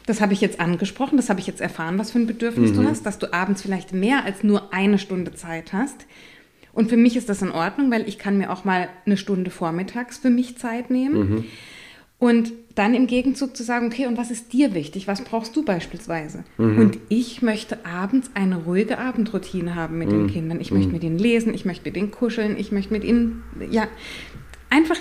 Das 0.05 0.21
habe 0.21 0.33
ich 0.33 0.41
jetzt 0.41 0.59
angesprochen, 0.59 1.17
das 1.17 1.29
habe 1.29 1.39
ich 1.39 1.47
jetzt 1.47 1.61
erfahren, 1.61 1.97
was 1.97 2.11
für 2.11 2.19
ein 2.19 2.27
Bedürfnis 2.27 2.71
mhm. 2.71 2.75
du 2.75 2.89
hast, 2.89 3.05
dass 3.05 3.17
du 3.17 3.33
abends 3.33 3.61
vielleicht 3.61 3.93
mehr 3.93 4.23
als 4.23 4.43
nur 4.43 4.73
eine 4.73 4.99
Stunde 4.99 5.33
Zeit 5.33 5.73
hast. 5.73 6.05
Und 6.73 6.89
für 6.89 6.97
mich 6.97 7.15
ist 7.15 7.29
das 7.29 7.41
in 7.41 7.51
Ordnung, 7.51 7.89
weil 7.89 8.07
ich 8.07 8.19
kann 8.19 8.37
mir 8.37 8.51
auch 8.51 8.65
mal 8.65 8.89
eine 9.05 9.17
Stunde 9.17 9.49
vormittags 9.49 10.17
für 10.17 10.29
mich 10.29 10.57
Zeit 10.57 10.89
nehmen. 10.89 11.29
Mhm. 11.29 11.45
Und 12.19 12.51
dann 12.75 12.93
im 12.93 13.07
Gegenzug 13.07 13.55
zu 13.55 13.63
sagen, 13.63 13.87
okay, 13.87 14.05
und 14.05 14.17
was 14.17 14.31
ist 14.31 14.51
dir 14.51 14.73
wichtig? 14.73 15.07
Was 15.07 15.23
brauchst 15.23 15.55
du 15.55 15.63
beispielsweise? 15.63 16.43
Mhm. 16.57 16.77
Und 16.77 16.99
ich 17.07 17.41
möchte 17.41 17.85
abends 17.85 18.29
eine 18.33 18.57
ruhige 18.57 18.97
Abendroutine 18.97 19.75
haben 19.75 19.97
mit 19.97 20.09
mhm. 20.09 20.27
den 20.27 20.27
Kindern. 20.27 20.61
Ich 20.61 20.71
möchte 20.71 20.87
mhm. 20.87 20.93
mit 20.93 21.03
ihnen 21.03 21.17
lesen, 21.17 21.53
ich 21.53 21.63
möchte 21.63 21.85
mit 21.85 21.95
ihnen 21.95 22.11
kuscheln, 22.11 22.57
ich 22.57 22.73
möchte 22.73 22.93
mit 22.93 23.05
ihnen, 23.05 23.43
ja, 23.71 23.87
einfach, 24.69 24.97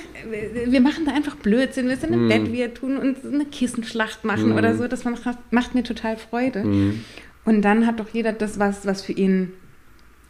wir 0.67 0.81
machen 0.81 1.05
da 1.05 1.13
einfach 1.13 1.35
Blödsinn. 1.37 1.89
Wir 1.89 1.97
sind 1.97 2.13
im 2.13 2.25
mhm. 2.25 2.29
Bett, 2.29 2.53
wir 2.53 2.73
tun 2.75 2.97
uns 2.97 3.25
eine 3.25 3.45
Kissenschlacht 3.45 4.25
machen 4.25 4.53
oder 4.53 4.73
mhm. 4.73 4.79
so. 4.79 4.89
Das 4.89 5.05
macht, 5.05 5.23
macht 5.51 5.75
mir 5.75 5.83
total 5.83 6.17
Freude. 6.17 6.65
Mhm. 6.65 7.01
Und 7.45 7.63
dann 7.63 7.87
hat 7.87 7.99
doch 7.99 8.09
jeder 8.13 8.33
das, 8.33 8.59
was, 8.59 8.87
was 8.87 9.03
für 9.03 9.13
ihn 9.13 9.53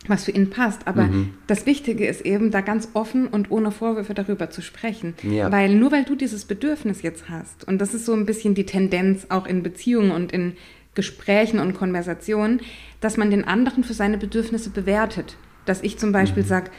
was 0.06 0.25
für 0.25 0.30
ihn 0.30 0.50
passt. 0.50 0.87
Aber 0.87 1.04
mhm. 1.04 1.34
das 1.46 1.66
Wichtige 1.66 2.06
ist 2.06 2.23
eben, 2.23 2.50
da 2.50 2.61
ganz 2.61 2.88
offen 2.94 3.26
und 3.26 3.50
ohne 3.50 3.70
Vorwürfe 3.70 4.14
darüber 4.14 4.50
zu 4.50 4.62
sprechen. 4.62 5.14
Ja. 5.23 5.50
Weil 5.50 5.75
nur 5.75 5.92
weil 5.92 6.04
du 6.04 6.14
dieses 6.14 6.44
Bedürfnis 6.44 7.02
jetzt 7.02 7.28
hast, 7.28 7.66
und 7.66 7.78
das 7.78 7.94
ist 7.94 8.06
so 8.06 8.12
ein 8.12 8.26
bisschen 8.26 8.54
die 8.54 8.66
Tendenz 8.66 9.26
auch 9.30 9.46
in 9.46 9.62
Beziehungen 9.62 10.11
und 10.11 10.32
in 10.32 10.54
Gesprächen 10.94 11.58
und 11.58 11.75
Konversationen, 11.75 12.61
dass 13.00 13.16
man 13.16 13.30
den 13.30 13.44
anderen 13.44 13.84
für 13.84 13.94
seine 13.94 14.18
Bedürfnisse 14.18 14.70
bewertet. 14.70 15.37
Dass 15.64 15.82
ich 15.82 15.99
zum 15.99 16.12
Beispiel 16.12 16.42
mhm. 16.42 16.49
sage, 16.49 16.70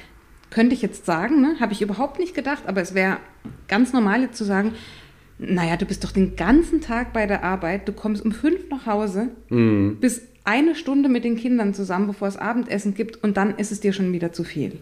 könnte 0.51 0.75
ich 0.75 0.81
jetzt 0.81 1.05
sagen, 1.05 1.41
ne, 1.41 1.55
habe 1.59 1.73
ich 1.73 1.81
überhaupt 1.81 2.19
nicht 2.19 2.33
gedacht, 2.33 2.63
aber 2.67 2.81
es 2.81 2.93
wäre 2.93 3.17
ganz 3.67 3.93
normal 3.93 4.21
jetzt 4.21 4.37
zu 4.37 4.45
sagen, 4.45 4.73
naja, 5.37 5.75
du 5.75 5.85
bist 5.85 6.03
doch 6.03 6.11
den 6.11 6.35
ganzen 6.35 6.79
Tag 6.79 7.11
bei 7.11 7.25
der 7.25 7.43
Arbeit, 7.43 7.87
du 7.87 7.91
kommst 7.91 8.23
um 8.23 8.31
fünf 8.31 8.69
nach 8.69 8.85
Hause, 8.85 9.29
mhm. 9.49 9.97
bist 9.99 10.23
eine 10.45 10.75
Stunde 10.75 11.09
mit 11.09 11.23
den 11.23 11.35
Kindern 11.35 11.73
zusammen, 11.73 12.07
bevor 12.07 12.27
es 12.27 12.37
Abendessen 12.37 12.93
gibt 12.93 13.23
und 13.23 13.35
dann 13.37 13.55
ist 13.57 13.71
es 13.71 13.79
dir 13.79 13.93
schon 13.93 14.13
wieder 14.13 14.31
zu 14.31 14.43
viel. 14.43 14.79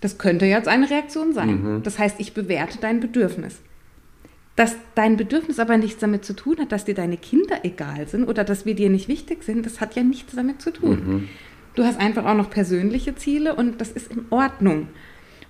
Das 0.00 0.18
könnte 0.18 0.44
jetzt 0.44 0.68
eine 0.68 0.90
Reaktion 0.90 1.32
sein. 1.32 1.62
Mhm. 1.62 1.82
Das 1.82 1.98
heißt, 1.98 2.16
ich 2.18 2.34
bewerte 2.34 2.78
dein 2.80 3.00
Bedürfnis. 3.00 3.60
Dass 4.54 4.76
dein 4.94 5.16
Bedürfnis 5.16 5.58
aber 5.58 5.76
nichts 5.76 6.00
damit 6.00 6.24
zu 6.24 6.34
tun 6.34 6.58
hat, 6.58 6.72
dass 6.72 6.84
dir 6.84 6.94
deine 6.94 7.16
Kinder 7.16 7.64
egal 7.64 8.08
sind 8.08 8.26
oder 8.26 8.42
dass 8.44 8.66
wir 8.66 8.74
dir 8.74 8.90
nicht 8.90 9.08
wichtig 9.08 9.42
sind, 9.42 9.64
das 9.66 9.80
hat 9.80 9.96
ja 9.96 10.02
nichts 10.02 10.34
damit 10.34 10.62
zu 10.62 10.72
tun. 10.72 11.02
Mhm. 11.06 11.28
Du 11.74 11.84
hast 11.84 12.00
einfach 12.00 12.24
auch 12.24 12.36
noch 12.36 12.50
persönliche 12.50 13.14
Ziele 13.14 13.54
und 13.54 13.80
das 13.80 13.92
ist 13.92 14.10
in 14.10 14.24
Ordnung. 14.30 14.88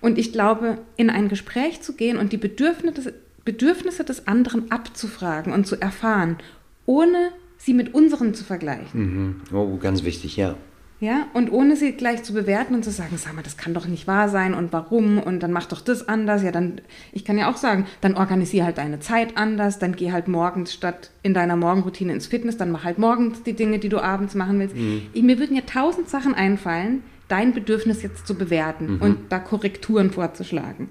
Und 0.00 0.18
ich 0.18 0.32
glaube, 0.32 0.78
in 0.96 1.08
ein 1.08 1.28
Gespräch 1.28 1.80
zu 1.80 1.94
gehen 1.94 2.18
und 2.18 2.32
die 2.32 2.36
Bedürfnisse, 2.36 3.14
Bedürfnisse 3.44 4.04
des 4.04 4.26
anderen 4.26 4.70
abzufragen 4.70 5.52
und 5.52 5.66
zu 5.66 5.80
erfahren, 5.80 6.36
ohne 6.84 7.30
sie 7.58 7.74
mit 7.74 7.94
unseren 7.94 8.34
zu 8.34 8.44
vergleichen. 8.44 9.40
Mhm. 9.50 9.56
Oh, 9.56 9.76
ganz 9.76 10.04
wichtig, 10.04 10.36
ja. 10.36 10.56
Ja, 10.98 11.26
und 11.34 11.52
ohne 11.52 11.76
sie 11.76 11.92
gleich 11.92 12.22
zu 12.22 12.32
bewerten 12.32 12.74
und 12.74 12.82
zu 12.82 12.90
sagen, 12.90 13.18
sag 13.18 13.34
mal, 13.34 13.42
das 13.42 13.58
kann 13.58 13.74
doch 13.74 13.86
nicht 13.86 14.06
wahr 14.06 14.30
sein 14.30 14.54
und 14.54 14.72
warum 14.72 15.18
und 15.18 15.40
dann 15.40 15.52
mach 15.52 15.66
doch 15.66 15.82
das 15.82 16.08
anders. 16.08 16.42
Ja, 16.42 16.52
dann, 16.52 16.80
ich 17.12 17.26
kann 17.26 17.36
ja 17.36 17.50
auch 17.50 17.58
sagen, 17.58 17.84
dann 18.00 18.14
organisier 18.14 18.64
halt 18.64 18.78
deine 18.78 18.98
Zeit 18.98 19.36
anders, 19.36 19.78
dann 19.78 19.94
geh 19.94 20.12
halt 20.12 20.26
morgens 20.26 20.72
statt 20.72 21.10
in 21.22 21.34
deiner 21.34 21.56
Morgenroutine 21.56 22.14
ins 22.14 22.26
Fitness, 22.26 22.56
dann 22.56 22.70
mach 22.70 22.84
halt 22.84 22.98
morgens 22.98 23.42
die 23.42 23.52
Dinge, 23.52 23.78
die 23.78 23.90
du 23.90 23.98
abends 23.98 24.34
machen 24.34 24.58
willst. 24.58 24.74
Mhm. 24.74 25.02
Ich, 25.12 25.22
mir 25.22 25.38
würden 25.38 25.54
ja 25.54 25.62
tausend 25.66 26.08
Sachen 26.08 26.32
einfallen, 26.32 27.02
dein 27.28 27.52
Bedürfnis 27.52 28.02
jetzt 28.02 28.26
zu 28.26 28.34
bewerten 28.34 28.94
mhm. 28.94 29.02
und 29.02 29.18
da 29.28 29.38
Korrekturen 29.38 30.10
vorzuschlagen. 30.10 30.88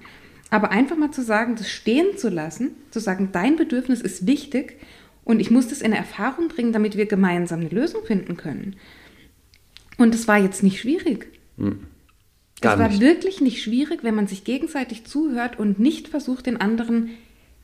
Aber 0.50 0.70
einfach 0.70 0.96
mal 0.96 1.10
zu 1.10 1.22
sagen, 1.22 1.56
das 1.56 1.68
stehen 1.68 2.16
zu 2.16 2.28
lassen, 2.28 2.76
zu 2.90 3.00
sagen, 3.00 3.30
dein 3.32 3.56
Bedürfnis 3.56 4.00
ist 4.00 4.28
wichtig 4.28 4.78
und 5.26 5.40
ich 5.40 5.50
muss 5.50 5.66
das 5.66 5.82
in 5.82 5.92
Erfahrung 5.92 6.46
bringen, 6.46 6.72
damit 6.72 6.96
wir 6.96 7.06
gemeinsam 7.06 7.58
eine 7.58 7.68
Lösung 7.68 8.04
finden 8.06 8.36
können. 8.36 8.76
Und 9.98 10.14
es 10.14 10.28
war 10.28 10.38
jetzt 10.38 10.62
nicht 10.62 10.80
schwierig. 10.80 11.26
Hm. 11.58 11.80
es 12.60 12.78
war 12.78 12.88
nicht. 12.88 13.00
wirklich 13.00 13.40
nicht 13.40 13.60
schwierig, 13.60 14.04
wenn 14.04 14.14
man 14.14 14.28
sich 14.28 14.44
gegenseitig 14.44 15.04
zuhört 15.04 15.58
und 15.58 15.80
nicht 15.80 16.06
versucht, 16.06 16.46
den 16.46 16.58
anderen 16.58 17.10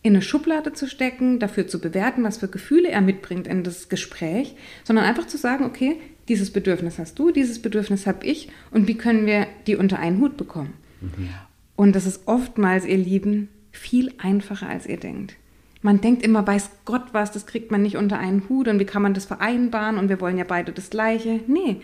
in 0.02 0.14
eine 0.14 0.22
Schublade 0.22 0.72
zu 0.72 0.88
stecken, 0.88 1.38
dafür 1.38 1.68
zu 1.68 1.80
bewerten, 1.80 2.24
was 2.24 2.38
für 2.38 2.48
Gefühle 2.48 2.88
er 2.88 3.00
mitbringt 3.00 3.46
in 3.46 3.62
das 3.62 3.88
Gespräch, 3.88 4.56
sondern 4.82 5.04
einfach 5.04 5.28
zu 5.28 5.38
sagen, 5.38 5.64
okay, 5.64 6.00
dieses 6.26 6.50
Bedürfnis 6.50 6.98
hast 6.98 7.16
du, 7.20 7.30
dieses 7.30 7.62
Bedürfnis 7.62 8.08
habe 8.08 8.26
ich 8.26 8.48
und 8.72 8.88
wie 8.88 8.96
können 8.96 9.24
wir 9.24 9.46
die 9.68 9.76
unter 9.76 10.00
einen 10.00 10.20
Hut 10.20 10.36
bekommen? 10.36 10.72
Mhm. 11.00 11.28
Und 11.76 11.94
das 11.94 12.06
ist 12.06 12.22
oftmals, 12.26 12.84
ihr 12.84 12.98
Lieben, 12.98 13.50
viel 13.70 14.12
einfacher, 14.18 14.68
als 14.68 14.86
ihr 14.86 14.98
denkt 14.98 15.36
man 15.82 16.00
denkt 16.00 16.22
immer, 16.22 16.46
weiß 16.46 16.70
Gott 16.84 17.06
was, 17.12 17.32
das 17.32 17.46
kriegt 17.46 17.70
man 17.70 17.82
nicht 17.82 17.96
unter 17.96 18.18
einen 18.18 18.48
Hut 18.48 18.68
und 18.68 18.78
wie 18.78 18.84
kann 18.84 19.02
man 19.02 19.14
das 19.14 19.24
vereinbaren 19.24 19.98
und 19.98 20.08
wir 20.08 20.20
wollen 20.20 20.38
ja 20.38 20.44
beide 20.46 20.72
das 20.72 20.90
Gleiche. 20.90 21.40
Nee, 21.46 21.80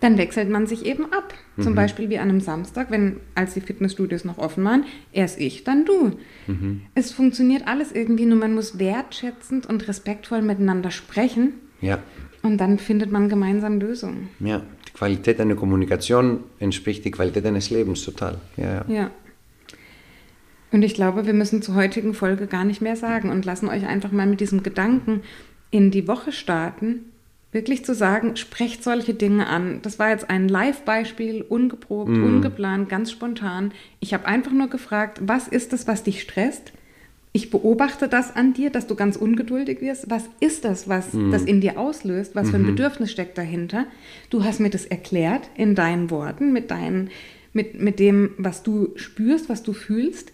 dann 0.00 0.18
wechselt 0.18 0.50
man 0.50 0.66
sich 0.66 0.84
eben 0.84 1.04
ab. 1.12 1.34
Mhm. 1.56 1.62
Zum 1.62 1.74
Beispiel 1.74 2.10
wie 2.10 2.18
an 2.18 2.28
einem 2.28 2.40
Samstag, 2.40 2.90
wenn 2.90 3.18
als 3.34 3.54
die 3.54 3.60
Fitnessstudios 3.60 4.24
noch 4.24 4.38
offen 4.38 4.64
waren, 4.64 4.84
erst 5.12 5.40
ich, 5.40 5.64
dann 5.64 5.84
du. 5.84 6.16
Mhm. 6.46 6.82
Es 6.94 7.12
funktioniert 7.12 7.66
alles 7.66 7.92
irgendwie, 7.92 8.26
nur 8.26 8.38
man 8.38 8.54
muss 8.54 8.78
wertschätzend 8.78 9.66
und 9.66 9.86
respektvoll 9.88 10.42
miteinander 10.42 10.90
sprechen. 10.90 11.54
Ja. 11.80 11.98
Und 12.42 12.58
dann 12.58 12.78
findet 12.78 13.10
man 13.10 13.28
gemeinsam 13.28 13.80
Lösungen. 13.80 14.28
Ja, 14.40 14.62
die 14.88 14.92
Qualität 14.92 15.40
einer 15.40 15.56
Kommunikation 15.56 16.40
entspricht 16.58 17.04
die 17.04 17.10
Qualität 17.10 17.44
eines 17.44 17.70
Lebens 17.70 18.04
total. 18.04 18.38
Ja, 18.56 18.72
ja. 18.72 18.84
ja. 18.88 19.10
Und 20.72 20.82
ich 20.82 20.94
glaube, 20.94 21.26
wir 21.26 21.32
müssen 21.32 21.62
zur 21.62 21.74
heutigen 21.74 22.14
Folge 22.14 22.46
gar 22.46 22.64
nicht 22.64 22.82
mehr 22.82 22.96
sagen 22.96 23.30
und 23.30 23.44
lassen 23.44 23.68
euch 23.68 23.86
einfach 23.86 24.12
mal 24.12 24.26
mit 24.26 24.40
diesem 24.40 24.62
Gedanken 24.62 25.22
in 25.70 25.90
die 25.90 26.08
Woche 26.08 26.32
starten, 26.32 27.12
wirklich 27.52 27.84
zu 27.84 27.94
sagen, 27.94 28.36
sprecht 28.36 28.84
solche 28.84 29.14
Dinge 29.14 29.46
an. 29.46 29.80
Das 29.82 29.98
war 29.98 30.10
jetzt 30.10 30.28
ein 30.28 30.48
Live-Beispiel, 30.48 31.42
ungeprobt, 31.42 32.10
mm. 32.10 32.24
ungeplant, 32.24 32.88
ganz 32.88 33.10
spontan. 33.10 33.72
Ich 34.00 34.12
habe 34.12 34.26
einfach 34.26 34.52
nur 34.52 34.68
gefragt, 34.68 35.20
was 35.22 35.48
ist 35.48 35.72
das, 35.72 35.86
was 35.86 36.02
dich 36.02 36.20
stresst? 36.20 36.72
Ich 37.32 37.50
beobachte 37.50 38.08
das 38.08 38.34
an 38.34 38.52
dir, 38.52 38.70
dass 38.70 38.86
du 38.86 38.94
ganz 38.94 39.16
ungeduldig 39.16 39.80
wirst. 39.80 40.10
Was 40.10 40.24
ist 40.40 40.64
das, 40.64 40.88
was 40.88 41.12
mm. 41.12 41.30
das 41.30 41.44
in 41.44 41.60
dir 41.60 41.78
auslöst? 41.78 42.34
Was 42.34 42.50
für 42.50 42.56
ein 42.56 42.62
mhm. 42.62 42.76
Bedürfnis 42.76 43.10
steckt 43.10 43.38
dahinter? 43.38 43.86
Du 44.30 44.44
hast 44.44 44.60
mir 44.60 44.70
das 44.70 44.84
erklärt 44.84 45.48
in 45.54 45.74
deinen 45.74 46.10
Worten, 46.10 46.52
mit, 46.52 46.70
deinen, 46.70 47.10
mit, 47.52 47.80
mit 47.80 47.98
dem, 48.00 48.30
was 48.38 48.62
du 48.62 48.92
spürst, 48.96 49.48
was 49.48 49.62
du 49.62 49.72
fühlst. 49.72 50.32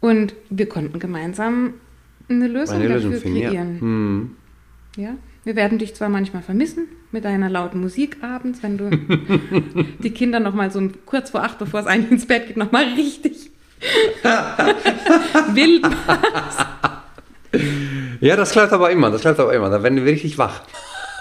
Und 0.00 0.34
wir 0.50 0.68
konnten 0.68 0.98
gemeinsam 0.98 1.74
eine 2.28 2.46
Lösung 2.46 2.76
eine 2.76 2.88
dafür 2.88 3.10
Lösung 3.10 3.20
finden, 3.20 3.40
kreieren. 3.40 3.74
Ja. 3.74 3.80
Hm. 3.80 4.36
ja. 4.96 5.14
Wir 5.44 5.56
werden 5.56 5.78
dich 5.78 5.94
zwar 5.94 6.08
manchmal 6.08 6.42
vermissen 6.42 6.88
mit 7.10 7.24
deiner 7.24 7.48
lauten 7.48 7.80
Musik 7.80 8.18
abends, 8.22 8.62
wenn 8.62 8.76
du 8.76 8.90
die 10.02 10.10
Kinder 10.10 10.40
noch 10.40 10.54
mal 10.54 10.70
so 10.70 10.86
kurz 11.06 11.30
vor 11.30 11.42
acht, 11.42 11.58
bevor 11.58 11.80
es 11.80 11.86
eigentlich 11.86 12.12
ins 12.12 12.26
Bett 12.26 12.48
geht, 12.48 12.56
noch 12.56 12.70
mal 12.70 12.84
richtig 12.84 13.50
wild 15.54 15.82
machst. 15.82 16.66
Ja, 18.20 18.36
das 18.36 18.50
klappt 18.50 18.72
aber 18.72 18.90
immer, 18.90 19.10
das 19.10 19.22
klappt 19.22 19.40
aber 19.40 19.54
immer. 19.54 19.70
Da 19.70 19.82
werden 19.82 19.96
wir 19.96 20.04
richtig 20.04 20.36
wach. 20.36 20.62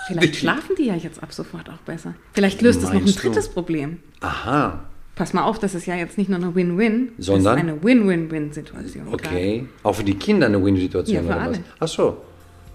Vielleicht 0.07 0.37
schlafen 0.37 0.75
die 0.77 0.85
ja 0.85 0.95
jetzt 0.95 1.21
ab 1.21 1.33
sofort 1.33 1.69
auch 1.69 1.77
besser. 1.85 2.15
Vielleicht 2.33 2.61
löst 2.61 2.81
es 2.83 2.91
noch 2.91 2.95
ein 2.95 3.05
drittes 3.05 3.47
du? 3.47 3.53
Problem. 3.53 3.99
Aha. 4.21 4.79
Pass 5.17 5.33
mal 5.33 5.43
auf, 5.43 5.57
das 5.57 5.73
ist 5.73 5.87
ja 5.87 5.95
jetzt 5.95 6.17
nicht 6.19 6.29
nur 6.29 6.37
eine 6.37 6.53
Win-Win, 6.53 7.09
sondern 7.17 7.57
eine 7.57 7.83
Win-Win-Win-Situation. 7.83 9.07
Okay, 9.11 9.57
gerade. 9.57 9.69
auch 9.81 9.93
für 9.93 10.03
die 10.03 10.13
Kinder 10.13 10.45
eine 10.45 10.63
Win-Situation 10.63 11.25
ja, 11.25 11.33
für 11.33 11.39
alle. 11.39 11.59
Ach 11.79 11.87
so. 11.87 12.17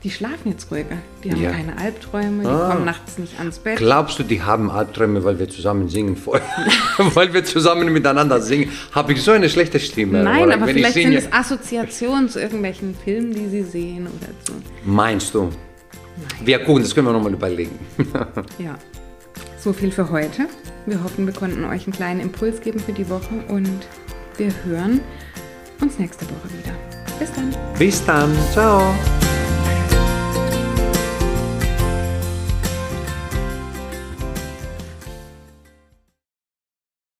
Die 0.03 0.11
schlafen 0.11 0.51
jetzt 0.51 0.69
ruhiger. 0.73 0.97
Die 1.23 1.31
haben 1.31 1.41
ja. 1.41 1.53
keine 1.53 1.79
Albträume, 1.79 2.43
die 2.43 2.49
ah. 2.49 2.73
kommen 2.73 2.85
nachts 2.85 3.19
nicht 3.19 3.39
ans 3.39 3.61
Bett. 3.61 3.79
Glaubst 3.79 4.19
du, 4.19 4.25
die 4.25 4.43
haben 4.43 4.69
Albträume, 4.69 5.23
weil 5.23 5.39
wir 5.39 5.49
zusammen 5.49 5.89
singen 5.89 6.17
vorher? 6.17 6.45
weil 7.15 7.33
wir 7.33 7.45
zusammen 7.45 7.93
miteinander 7.93 8.41
singen? 8.41 8.73
Habe 8.91 9.13
ich 9.13 9.23
so 9.23 9.31
eine 9.31 9.49
schlechte 9.49 9.79
Stimme? 9.79 10.25
Nein, 10.25 10.43
oder 10.43 10.55
aber 10.55 10.67
vielleicht 10.67 10.95
sind 10.95 11.13
es 11.13 11.33
Assoziationen 11.33 12.29
zu 12.29 12.41
irgendwelchen 12.41 12.97
Filmen, 13.05 13.33
die 13.33 13.49
sie 13.49 13.63
sehen 13.63 14.09
oder 14.09 14.33
so. 14.45 14.55
Meinst 14.85 15.33
du? 15.35 15.43
Nein. 15.43 15.53
Wir 16.45 16.59
gucken, 16.59 16.83
das 16.83 16.93
können 16.93 17.07
wir 17.07 17.13
nochmal 17.13 17.35
überlegen. 17.35 17.79
ja. 18.59 18.77
So 19.61 19.73
viel 19.73 19.93
für 19.93 20.11
heute. 20.11 20.49
Wir 20.87 21.03
hoffen, 21.03 21.27
wir 21.27 21.33
konnten 21.35 21.65
euch 21.65 21.85
einen 21.85 21.93
kleinen 21.93 22.21
Impuls 22.21 22.61
geben 22.61 22.81
für 22.81 22.93
die 22.93 23.09
Woche 23.09 23.35
und 23.49 23.87
wir 24.37 24.53
hören 24.65 25.01
uns 25.81 25.99
nächste 25.99 26.25
Woche 26.27 26.49
wieder. 26.59 26.75
Bis 27.19 27.33
dann. 27.33 27.55
Bis 27.79 28.05
dann. 28.05 28.37
Ciao. 28.53 28.93